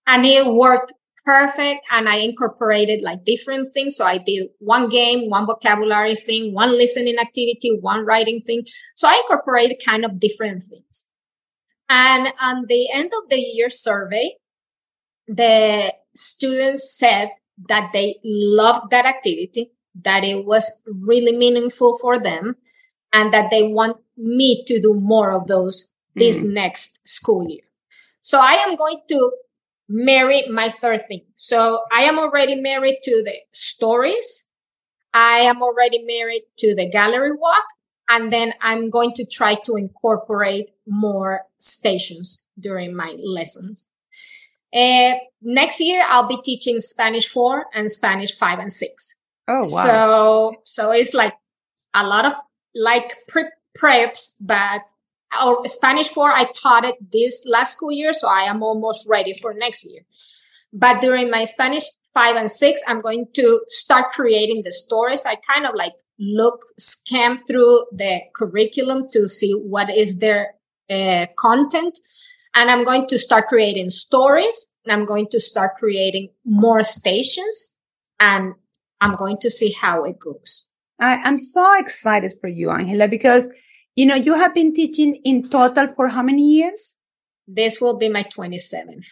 and 0.06 0.24
it 0.28 0.46
worked 0.46 0.94
perfect. 1.26 1.82
And 1.90 2.08
I 2.08 2.18
incorporated 2.18 3.02
like 3.02 3.26
different 3.26 3.74
things. 3.74 3.96
So 3.96 4.06
I 4.06 4.20
did 4.20 4.50
one 4.60 4.90
game, 4.90 5.32
one 5.32 5.48
vocabulary 5.48 6.16
thing, 6.16 6.54
one 6.54 6.78
listening 6.78 7.18
activity, 7.18 7.80
one 7.82 8.06
writing 8.06 8.42
thing. 8.42 8.64
So 8.96 9.08
I 9.08 9.16
incorporated 9.24 9.82
kind 9.84 10.06
of 10.06 10.20
different 10.20 10.62
things. 10.70 11.09
And 11.90 12.32
on 12.40 12.66
the 12.68 12.90
end 12.92 13.12
of 13.18 13.30
the 13.30 13.40
year 13.40 13.70
survey, 13.70 14.36
the 15.28 15.94
students 16.16 16.98
said 16.98 17.30
that 17.68 17.92
they 17.94 18.20
loved 18.24 18.92
that 18.92 19.06
activity, 19.06 19.72
that 20.04 20.24
it 20.24 20.46
was 20.46 20.84
really 20.86 21.36
meaningful 21.36 21.98
for 21.98 22.20
them, 22.20 22.56
and 23.12 23.34
that 23.34 23.50
they 23.50 23.64
want 23.64 23.98
me 24.18 24.64
to 24.66 24.80
do 24.80 24.94
more 24.94 25.32
of 25.32 25.48
those 25.48 25.94
this 26.16 26.44
mm. 26.44 26.54
next 26.54 27.08
school 27.08 27.48
year. 27.50 27.64
So 28.22 28.40
I 28.40 28.54
am 28.54 28.76
going 28.76 29.02
to 29.10 29.32
marry 29.88 30.48
my 30.48 30.70
third 30.70 31.02
thing. 31.08 31.22
So 31.36 31.82
I 31.92 32.02
am 32.02 32.20
already 32.20 32.56
married 32.56 33.00
to 33.04 33.24
the 33.24 33.34
stories. 33.52 34.52
I 35.14 35.40
am 35.40 35.64
already 35.64 36.04
married 36.04 36.44
to 36.58 36.76
the 36.76 36.88
gallery 36.90 37.32
walk. 37.36 37.64
And 38.10 38.34
then 38.34 38.54
I'm 38.60 38.90
going 38.90 39.14
to 39.14 39.26
try 39.26 39.56
to 39.66 39.76
incorporate 39.76 40.72
more 40.88 41.46
stations 41.60 42.48
during 42.60 42.96
my 42.96 43.16
lessons. 43.20 43.88
Uh, 44.74 45.14
next 45.42 45.80
year, 45.80 46.06
I'll 46.08 46.28
be 46.28 46.42
teaching 46.42 46.80
Spanish 46.80 47.28
4 47.28 47.68
and 47.74 47.90
Spanish 47.92 48.36
5 48.36 48.60
and 48.60 48.74
6. 48.74 49.18
Oh, 49.48 49.54
wow. 49.58 49.64
So, 49.64 50.56
so 50.64 50.92
it's 50.92 51.14
like 51.14 51.34
a 51.94 52.06
lot 52.06 52.26
of 52.26 52.34
like 52.76 53.14
pre 53.28 53.46
preps, 53.78 54.36
but 54.46 54.82
our 55.38 55.66
Spanish 55.66 56.10
4, 56.10 56.32
I 56.32 56.46
taught 56.52 56.86
it 56.86 56.96
this 57.12 57.46
last 57.48 57.74
school 57.74 57.92
year. 57.92 58.14
So 58.14 58.28
I 58.28 58.44
am 58.44 58.64
almost 58.64 59.08
ready 59.08 59.34
for 59.34 59.54
next 59.54 59.86
year. 59.90 60.02
But 60.74 61.02
during 61.02 61.30
my 61.30 61.44
Spanish 61.46 61.84
5 62.14 62.36
and 62.36 62.52
6, 62.52 62.82
I'm 62.88 63.02
going 63.02 63.28
to 63.36 63.62
start 63.68 64.12
creating 64.14 64.64
the 64.64 64.72
stories. 64.72 65.26
I 65.26 65.36
kind 65.36 65.66
of 65.66 65.76
like 65.76 65.94
look, 66.20 66.66
scan 66.78 67.44
through 67.46 67.86
the 67.92 68.22
curriculum 68.36 69.08
to 69.14 69.28
see 69.28 69.54
what 69.54 69.90
is 69.90 70.20
their 70.20 70.54
uh, 70.90 71.28
content. 71.38 71.98
And 72.56 72.70
I'm 72.70 72.84
going 72.84 73.08
to 73.08 73.20
start 73.20 73.48
creating 73.48 73.90
stories. 73.90 74.76
I'm 74.88 75.06
going 75.06 75.28
to 75.32 75.40
start 75.40 75.76
creating 75.78 76.30
more 76.46 76.84
stations 76.84 77.80
and 78.20 78.54
I'm 79.02 79.16
going 79.16 79.38
to 79.42 79.52
see 79.52 79.72
how 79.72 80.04
it 80.04 80.20
goes. 80.20 80.70
I, 81.00 81.16
I'm 81.18 81.38
so 81.38 81.80
excited 81.80 82.34
for 82.42 82.48
you, 82.48 82.72
Angela, 82.72 83.08
because 83.08 83.52
you 84.00 84.06
know, 84.06 84.16
you 84.16 84.36
have 84.36 84.54
been 84.54 84.74
teaching 84.74 85.20
in 85.26 85.50
total 85.50 85.86
for 85.88 86.08
how 86.08 86.24
many 86.24 86.44
years? 86.44 86.98
This 87.46 87.82
will 87.82 87.98
be 87.98 88.08
my 88.08 88.24
27th. 88.24 89.08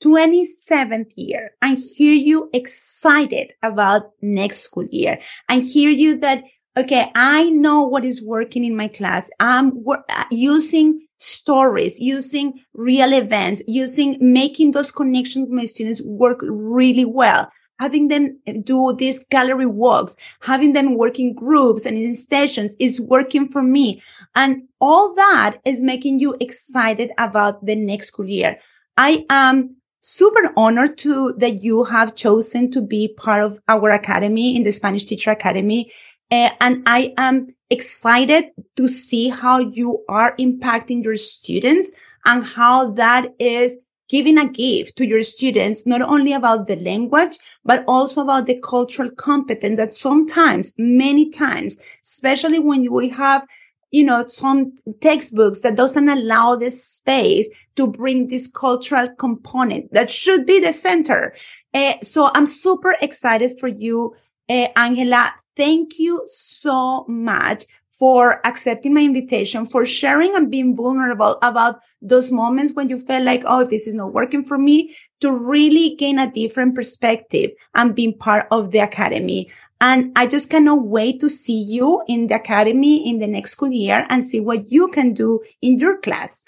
27th 0.00 1.12
year. 1.16 1.52
I 1.62 1.74
hear 1.74 2.12
you 2.12 2.50
excited 2.52 3.52
about 3.62 4.10
next 4.22 4.60
school 4.60 4.86
year. 4.90 5.18
I 5.48 5.60
hear 5.60 5.90
you 5.90 6.18
that, 6.18 6.44
okay, 6.76 7.10
I 7.14 7.50
know 7.50 7.84
what 7.84 8.04
is 8.04 8.22
working 8.22 8.64
in 8.64 8.76
my 8.76 8.88
class. 8.88 9.30
I'm 9.40 9.84
wor- 9.84 10.04
using 10.30 11.06
stories, 11.18 12.00
using 12.00 12.60
real 12.74 13.12
events, 13.12 13.62
using 13.66 14.16
making 14.20 14.72
those 14.72 14.90
connections 14.90 15.48
with 15.48 15.56
my 15.56 15.66
students 15.66 16.02
work 16.02 16.40
really 16.42 17.04
well 17.04 17.50
having 17.80 18.08
them 18.08 18.38
do 18.62 18.94
these 18.94 19.24
gallery 19.30 19.64
walks, 19.66 20.14
having 20.42 20.74
them 20.74 20.98
work 20.98 21.18
in 21.18 21.34
groups 21.34 21.86
and 21.86 21.96
in 21.96 22.14
stations 22.14 22.76
is 22.78 23.00
working 23.00 23.48
for 23.48 23.62
me. 23.62 24.02
And 24.34 24.68
all 24.80 25.14
that 25.14 25.56
is 25.64 25.82
making 25.82 26.20
you 26.20 26.36
excited 26.40 27.10
about 27.16 27.64
the 27.64 27.74
next 27.74 28.08
school 28.08 28.28
year. 28.28 28.58
I 28.98 29.24
am 29.30 29.76
super 30.00 30.52
honored 30.56 30.98
to 30.98 31.34
that 31.34 31.62
you 31.62 31.84
have 31.84 32.14
chosen 32.14 32.70
to 32.72 32.80
be 32.80 33.14
part 33.16 33.42
of 33.42 33.60
our 33.68 33.90
academy 33.90 34.56
in 34.56 34.64
the 34.64 34.72
Spanish 34.72 35.04
Teacher 35.04 35.30
Academy. 35.30 35.92
Uh, 36.30 36.50
and 36.60 36.82
I 36.86 37.14
am 37.16 37.54
excited 37.68 38.50
to 38.76 38.88
see 38.88 39.28
how 39.28 39.58
you 39.58 40.04
are 40.08 40.34
impacting 40.36 41.04
your 41.04 41.16
students 41.16 41.92
and 42.24 42.44
how 42.44 42.90
that 42.92 43.28
is 43.38 43.76
giving 44.08 44.38
a 44.38 44.48
gift 44.48 44.96
to 44.96 45.06
your 45.06 45.22
students, 45.22 45.86
not 45.86 46.02
only 46.02 46.32
about 46.32 46.66
the 46.66 46.76
language, 46.76 47.38
but 47.64 47.84
also 47.86 48.22
about 48.22 48.46
the 48.46 48.60
cultural 48.60 49.10
competence 49.10 49.76
that 49.76 49.94
sometimes, 49.94 50.74
many 50.78 51.30
times, 51.30 51.80
especially 52.02 52.58
when 52.58 52.92
we 52.92 53.08
have, 53.08 53.46
you 53.92 54.02
know, 54.02 54.26
some 54.26 54.72
textbooks 55.00 55.60
that 55.60 55.76
doesn't 55.76 56.08
allow 56.08 56.56
this 56.56 56.84
space 56.84 57.48
to 57.76 57.86
bring 57.86 58.28
this 58.28 58.46
cultural 58.46 59.08
component 59.16 59.92
that 59.92 60.10
should 60.10 60.46
be 60.46 60.60
the 60.60 60.72
center. 60.72 61.34
Uh, 61.72 61.94
so 62.02 62.30
I'm 62.34 62.46
super 62.46 62.96
excited 63.00 63.58
for 63.58 63.68
you, 63.68 64.14
uh, 64.48 64.68
Angela. 64.76 65.32
Thank 65.56 65.98
you 65.98 66.22
so 66.26 67.04
much 67.08 67.64
for 67.90 68.40
accepting 68.46 68.94
my 68.94 69.02
invitation, 69.02 69.66
for 69.66 69.84
sharing 69.84 70.34
and 70.34 70.50
being 70.50 70.74
vulnerable 70.74 71.38
about 71.42 71.80
those 72.00 72.32
moments 72.32 72.72
when 72.72 72.88
you 72.88 72.96
felt 72.96 73.24
like, 73.24 73.42
oh, 73.46 73.62
this 73.62 73.86
is 73.86 73.94
not 73.94 74.14
working 74.14 74.42
for 74.42 74.56
me 74.56 74.96
to 75.20 75.30
really 75.30 75.96
gain 75.96 76.18
a 76.18 76.32
different 76.32 76.74
perspective 76.74 77.50
and 77.74 77.94
being 77.94 78.16
part 78.16 78.46
of 78.50 78.70
the 78.70 78.78
academy. 78.78 79.50
And 79.82 80.12
I 80.16 80.26
just 80.26 80.48
cannot 80.48 80.86
wait 80.86 81.20
to 81.20 81.28
see 81.28 81.62
you 81.62 82.02
in 82.08 82.26
the 82.26 82.36
academy 82.36 83.08
in 83.08 83.18
the 83.18 83.26
next 83.26 83.52
school 83.52 83.70
year 83.70 84.06
and 84.08 84.24
see 84.24 84.40
what 84.40 84.70
you 84.72 84.88
can 84.88 85.12
do 85.12 85.40
in 85.60 85.78
your 85.78 85.98
class. 85.98 86.46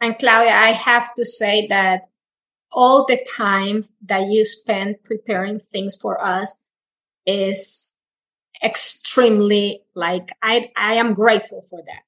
And 0.00 0.18
Claudia, 0.18 0.52
I 0.52 0.72
have 0.72 1.12
to 1.14 1.24
say 1.24 1.66
that 1.68 2.02
all 2.72 3.06
the 3.06 3.24
time 3.36 3.86
that 4.02 4.28
you 4.28 4.44
spend 4.44 5.02
preparing 5.04 5.58
things 5.58 5.96
for 5.96 6.22
us 6.24 6.66
is 7.26 7.94
extremely 8.64 9.82
like 9.94 10.30
I, 10.42 10.70
I 10.76 10.94
am 10.94 11.14
grateful 11.14 11.62
for 11.68 11.80
that 11.86 12.02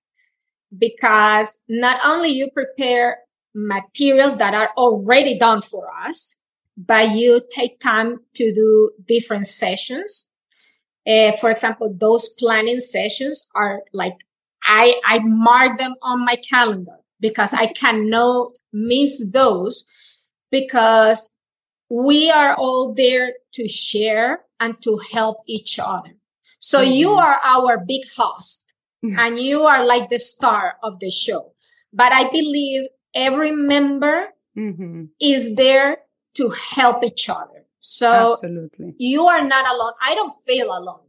because 0.76 1.62
not 1.68 2.00
only 2.04 2.30
you 2.30 2.50
prepare 2.50 3.18
materials 3.54 4.38
that 4.38 4.54
are 4.54 4.70
already 4.76 5.38
done 5.38 5.62
for 5.62 5.88
us, 6.06 6.40
but 6.76 7.10
you 7.10 7.42
take 7.50 7.80
time 7.80 8.20
to 8.34 8.54
do 8.54 8.92
different 9.06 9.46
sessions. 9.46 10.30
Uh, 11.06 11.32
for 11.32 11.50
example, 11.50 11.94
those 11.98 12.28
planning 12.38 12.80
sessions 12.80 13.50
are 13.54 13.82
like 13.92 14.14
I 14.64 15.00
I 15.04 15.18
mark 15.20 15.78
them 15.78 15.96
on 16.02 16.24
my 16.24 16.36
calendar 16.36 17.01
because 17.22 17.54
I 17.54 17.66
cannot 17.68 18.58
miss 18.72 19.30
those 19.32 19.84
because 20.50 21.32
we 21.88 22.30
are 22.30 22.54
all 22.54 22.92
there 22.92 23.34
to 23.54 23.68
share 23.68 24.40
and 24.60 24.80
to 24.82 25.00
help 25.12 25.38
each 25.46 25.78
other. 25.78 26.10
So 26.58 26.80
mm-hmm. 26.80 26.92
you 26.92 27.10
are 27.12 27.40
our 27.44 27.78
big 27.78 28.02
host 28.16 28.74
mm-hmm. 29.04 29.18
and 29.18 29.38
you 29.38 29.62
are 29.62 29.86
like 29.86 30.10
the 30.10 30.18
star 30.18 30.74
of 30.82 30.98
the 30.98 31.10
show. 31.10 31.52
But 31.92 32.12
I 32.12 32.30
believe 32.30 32.86
every 33.14 33.52
member 33.52 34.26
mm-hmm. 34.56 35.04
is 35.20 35.56
there 35.56 35.98
to 36.34 36.50
help 36.74 37.04
each 37.04 37.28
other. 37.30 37.66
So 37.80 38.32
Absolutely. 38.32 38.94
you 38.98 39.26
are 39.26 39.44
not 39.44 39.68
alone. 39.72 39.92
I 40.02 40.14
don't 40.14 40.34
feel 40.46 40.68
alone. 40.68 41.06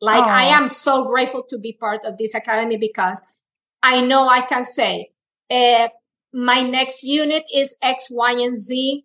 Like 0.00 0.24
Aww. 0.24 0.28
I 0.28 0.44
am 0.44 0.68
so 0.68 1.04
grateful 1.04 1.44
to 1.48 1.58
be 1.58 1.76
part 1.78 2.04
of 2.04 2.18
this 2.18 2.34
academy 2.34 2.76
because 2.76 3.42
I 3.82 4.00
know 4.00 4.28
I 4.28 4.40
can 4.40 4.64
say, 4.64 5.13
uh, 5.54 5.88
my 6.32 6.62
next 6.62 7.04
unit 7.04 7.44
is 7.54 7.78
X, 7.82 8.08
Y, 8.10 8.32
and 8.32 8.56
Z. 8.56 9.04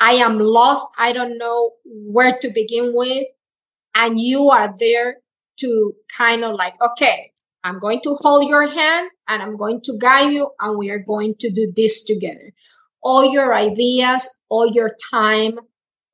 I 0.00 0.12
am 0.14 0.38
lost. 0.38 0.86
I 0.98 1.12
don't 1.12 1.38
know 1.38 1.72
where 1.84 2.36
to 2.42 2.48
begin 2.48 2.92
with. 2.94 3.26
And 3.94 4.18
you 4.18 4.50
are 4.50 4.72
there 4.78 5.18
to 5.60 5.92
kind 6.16 6.44
of 6.44 6.56
like, 6.56 6.74
okay, 6.82 7.30
I'm 7.62 7.78
going 7.78 8.00
to 8.02 8.16
hold 8.16 8.48
your 8.48 8.66
hand 8.66 9.10
and 9.28 9.40
I'm 9.40 9.56
going 9.56 9.80
to 9.82 9.96
guide 10.00 10.32
you 10.32 10.50
and 10.60 10.76
we 10.76 10.90
are 10.90 10.98
going 10.98 11.36
to 11.40 11.50
do 11.50 11.72
this 11.76 12.04
together. 12.04 12.52
All 13.02 13.32
your 13.32 13.54
ideas, 13.54 14.26
all 14.48 14.66
your 14.66 14.90
time 15.10 15.60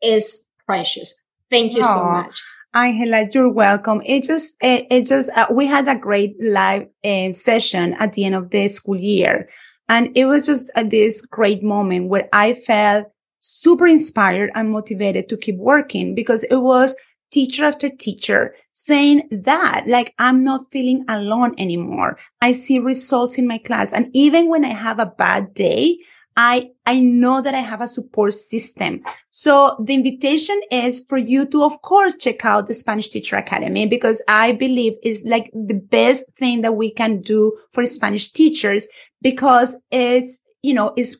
is 0.02 0.48
precious. 0.66 1.14
Thank 1.48 1.72
you 1.74 1.82
Aww. 1.82 1.94
so 1.94 2.04
much. 2.04 2.42
Angela, 2.72 3.26
you're 3.32 3.52
welcome. 3.52 4.00
It 4.04 4.24
just, 4.24 4.56
it, 4.60 4.86
it 4.90 5.06
just, 5.06 5.30
uh, 5.30 5.48
we 5.50 5.66
had 5.66 5.88
a 5.88 5.96
great 5.96 6.36
live 6.40 6.86
uh, 7.04 7.32
session 7.32 7.94
at 7.94 8.12
the 8.12 8.24
end 8.24 8.36
of 8.36 8.50
the 8.50 8.68
school 8.68 8.96
year. 8.96 9.48
And 9.90 10.16
it 10.16 10.26
was 10.26 10.46
just 10.46 10.70
uh, 10.76 10.84
this 10.84 11.20
great 11.20 11.64
moment 11.64 12.08
where 12.08 12.28
I 12.32 12.54
felt 12.54 13.08
super 13.40 13.88
inspired 13.88 14.52
and 14.54 14.70
motivated 14.70 15.28
to 15.28 15.36
keep 15.36 15.56
working 15.56 16.14
because 16.14 16.44
it 16.44 16.58
was 16.58 16.94
teacher 17.32 17.64
after 17.64 17.90
teacher 17.90 18.54
saying 18.72 19.28
that, 19.32 19.84
like, 19.88 20.14
I'm 20.18 20.44
not 20.44 20.70
feeling 20.70 21.04
alone 21.08 21.54
anymore. 21.58 22.18
I 22.40 22.52
see 22.52 22.78
results 22.78 23.36
in 23.36 23.48
my 23.48 23.58
class. 23.58 23.92
And 23.92 24.10
even 24.14 24.48
when 24.48 24.64
I 24.64 24.72
have 24.72 25.00
a 25.00 25.06
bad 25.06 25.54
day, 25.54 25.98
I, 26.36 26.70
I 26.86 27.00
know 27.00 27.42
that 27.42 27.54
I 27.54 27.58
have 27.58 27.80
a 27.80 27.88
support 27.88 28.34
system. 28.34 29.02
So 29.30 29.76
the 29.84 29.94
invitation 29.94 30.58
is 30.70 31.04
for 31.08 31.18
you 31.18 31.44
to, 31.46 31.64
of 31.64 31.82
course, 31.82 32.14
check 32.14 32.44
out 32.44 32.68
the 32.68 32.74
Spanish 32.74 33.08
Teacher 33.08 33.36
Academy 33.36 33.86
because 33.88 34.22
I 34.28 34.52
believe 34.52 34.94
is 35.02 35.24
like 35.26 35.50
the 35.52 35.74
best 35.74 36.32
thing 36.36 36.60
that 36.60 36.76
we 36.76 36.92
can 36.92 37.20
do 37.20 37.58
for 37.72 37.84
Spanish 37.84 38.32
teachers 38.32 38.86
because 39.22 39.76
it's, 39.90 40.42
you 40.62 40.74
know, 40.74 40.92
it's 40.96 41.16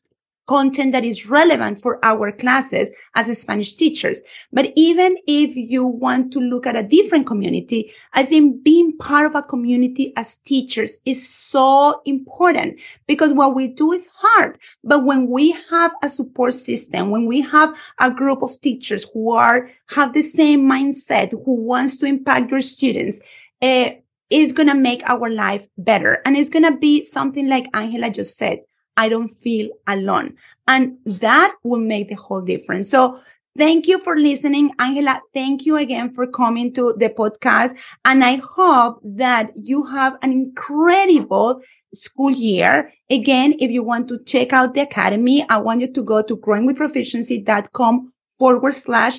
content 0.51 0.91
that 0.91 1.05
is 1.05 1.31
relevant 1.31 1.79
for 1.79 2.05
our 2.05 2.33
classes 2.33 2.91
as 3.15 3.39
Spanish 3.41 3.75
teachers. 3.75 4.21
But 4.53 4.73
even 4.75 5.17
if 5.29 5.55
you 5.55 5.87
want 5.87 6.33
to 6.33 6.41
look 6.41 6.67
at 6.67 6.75
a 6.75 6.83
different 6.83 7.29
community, 7.29 7.93
I 8.15 8.25
think 8.25 8.65
being 8.65 8.99
part 8.99 9.27
of 9.27 9.37
a 9.37 9.45
community 9.45 10.13
as 10.17 10.39
teachers 10.39 10.99
is 11.07 11.21
so 11.29 12.03
important 12.05 12.81
because 13.07 13.33
what 13.33 13.55
we 13.55 13.69
do 13.69 13.93
is 13.93 14.11
hard. 14.13 14.59
But 14.83 15.05
when 15.05 15.29
we 15.29 15.53
have 15.71 15.95
a 16.03 16.09
support 16.09 16.55
system, 16.55 17.11
when 17.11 17.27
we 17.27 17.43
have 17.43 17.79
a 18.01 18.11
group 18.11 18.43
of 18.43 18.61
teachers 18.61 19.07
who 19.15 19.31
are, 19.31 19.71
have 19.95 20.15
the 20.15 20.23
same 20.23 20.69
mindset, 20.69 21.31
who 21.31 21.55
wants 21.55 21.97
to 21.99 22.07
impact 22.07 22.51
your 22.51 22.61
students, 22.61 23.21
uh, 23.63 23.91
is 24.31 24.53
going 24.53 24.69
to 24.69 24.75
make 24.75 25.03
our 25.09 25.29
life 25.29 25.67
better. 25.77 26.23
And 26.25 26.37
it's 26.37 26.51
going 26.51 26.65
to 26.65 26.79
be 26.79 27.05
something 27.05 27.49
like 27.49 27.67
Angela 27.75 28.11
just 28.11 28.37
said. 28.37 28.61
I 28.97 29.09
don't 29.09 29.29
feel 29.29 29.71
alone. 29.87 30.37
And 30.69 30.99
that 31.07 31.55
will 31.65 31.81
make 31.81 32.09
the 32.09 32.17
whole 32.17 32.43
difference. 32.43 32.91
So 32.91 33.21
Thank 33.59 33.89
you 33.89 33.99
for 33.99 34.17
listening. 34.17 34.71
Angela, 34.79 35.21
thank 35.35 35.67
you 35.67 35.77
again 35.77 36.15
for 36.15 36.27
coming 36.27 36.73
to 36.75 36.95
the 36.97 37.09
podcast. 37.09 37.77
And 38.05 38.25
I 38.25 38.37
hope 38.37 39.01
that 39.03 39.51
you 39.61 39.85
have 39.85 40.17
an 40.23 40.31
incredible 40.31 41.61
school 41.93 42.31
year. 42.31 42.93
Again, 43.11 43.55
if 43.59 43.73
you 43.73 43.83
want 43.83 44.09
to 44.09 44.23
check 44.25 44.53
out 44.53 44.75
the 44.75 44.83
academy, 44.83 45.45
I 45.49 45.59
want 45.59 45.81
you 45.81 45.93
to 45.93 46.03
go 46.03 46.23
to 46.23 46.37
growingwithproficiency.com 46.37 48.13
forward 48.39 48.73
slash 48.73 49.19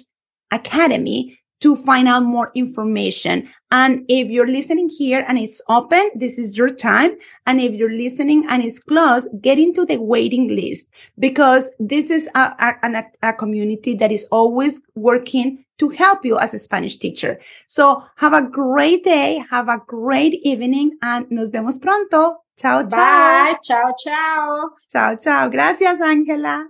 academy 0.50 1.38
to 1.62 1.76
find 1.76 2.08
out 2.08 2.24
more 2.24 2.52
information. 2.56 3.50
And 3.72 4.04
if 4.08 4.30
you're 4.30 4.48
listening 4.48 4.90
here 4.90 5.24
and 5.28 5.38
it's 5.38 5.62
open, 5.70 6.10
this 6.16 6.38
is 6.38 6.58
your 6.58 6.74
time. 6.74 7.12
And 7.48 7.62
if 7.62 7.74
you're 7.74 7.92
listening 7.94 8.46
and 8.50 8.64
it's 8.64 8.80
closed, 8.80 9.30
get 9.42 9.58
into 9.58 9.86
the 9.86 9.98
waiting 9.98 10.50
list 10.50 10.90
because 11.18 11.70
this 11.80 12.12
is 12.12 12.30
a, 12.36 12.76
a, 12.84 13.04
a 13.24 13.34
community 13.34 13.96
that 13.96 14.12
is 14.12 14.26
always 14.32 14.82
working 14.96 15.64
to 15.78 15.90
help 15.90 16.26
you 16.26 16.38
as 16.38 16.54
a 16.54 16.60
Spanish 16.60 16.98
teacher. 16.98 17.40
So 17.68 18.04
have 18.18 18.34
a 18.34 18.48
great 18.48 19.04
day. 19.04 19.44
Have 19.50 19.70
a 19.70 19.82
great 19.88 20.36
evening 20.44 20.98
and 21.02 21.30
nos 21.32 21.50
vemos 21.50 21.80
pronto. 21.80 22.44
Chao, 22.58 22.84
chao. 22.84 22.90
Bye. 22.90 23.56
Chao, 23.64 23.94
chao. 23.98 24.70
Chao, 24.92 25.16
chao. 25.16 25.50
Gracias, 25.50 26.00
Angela. 26.02 26.68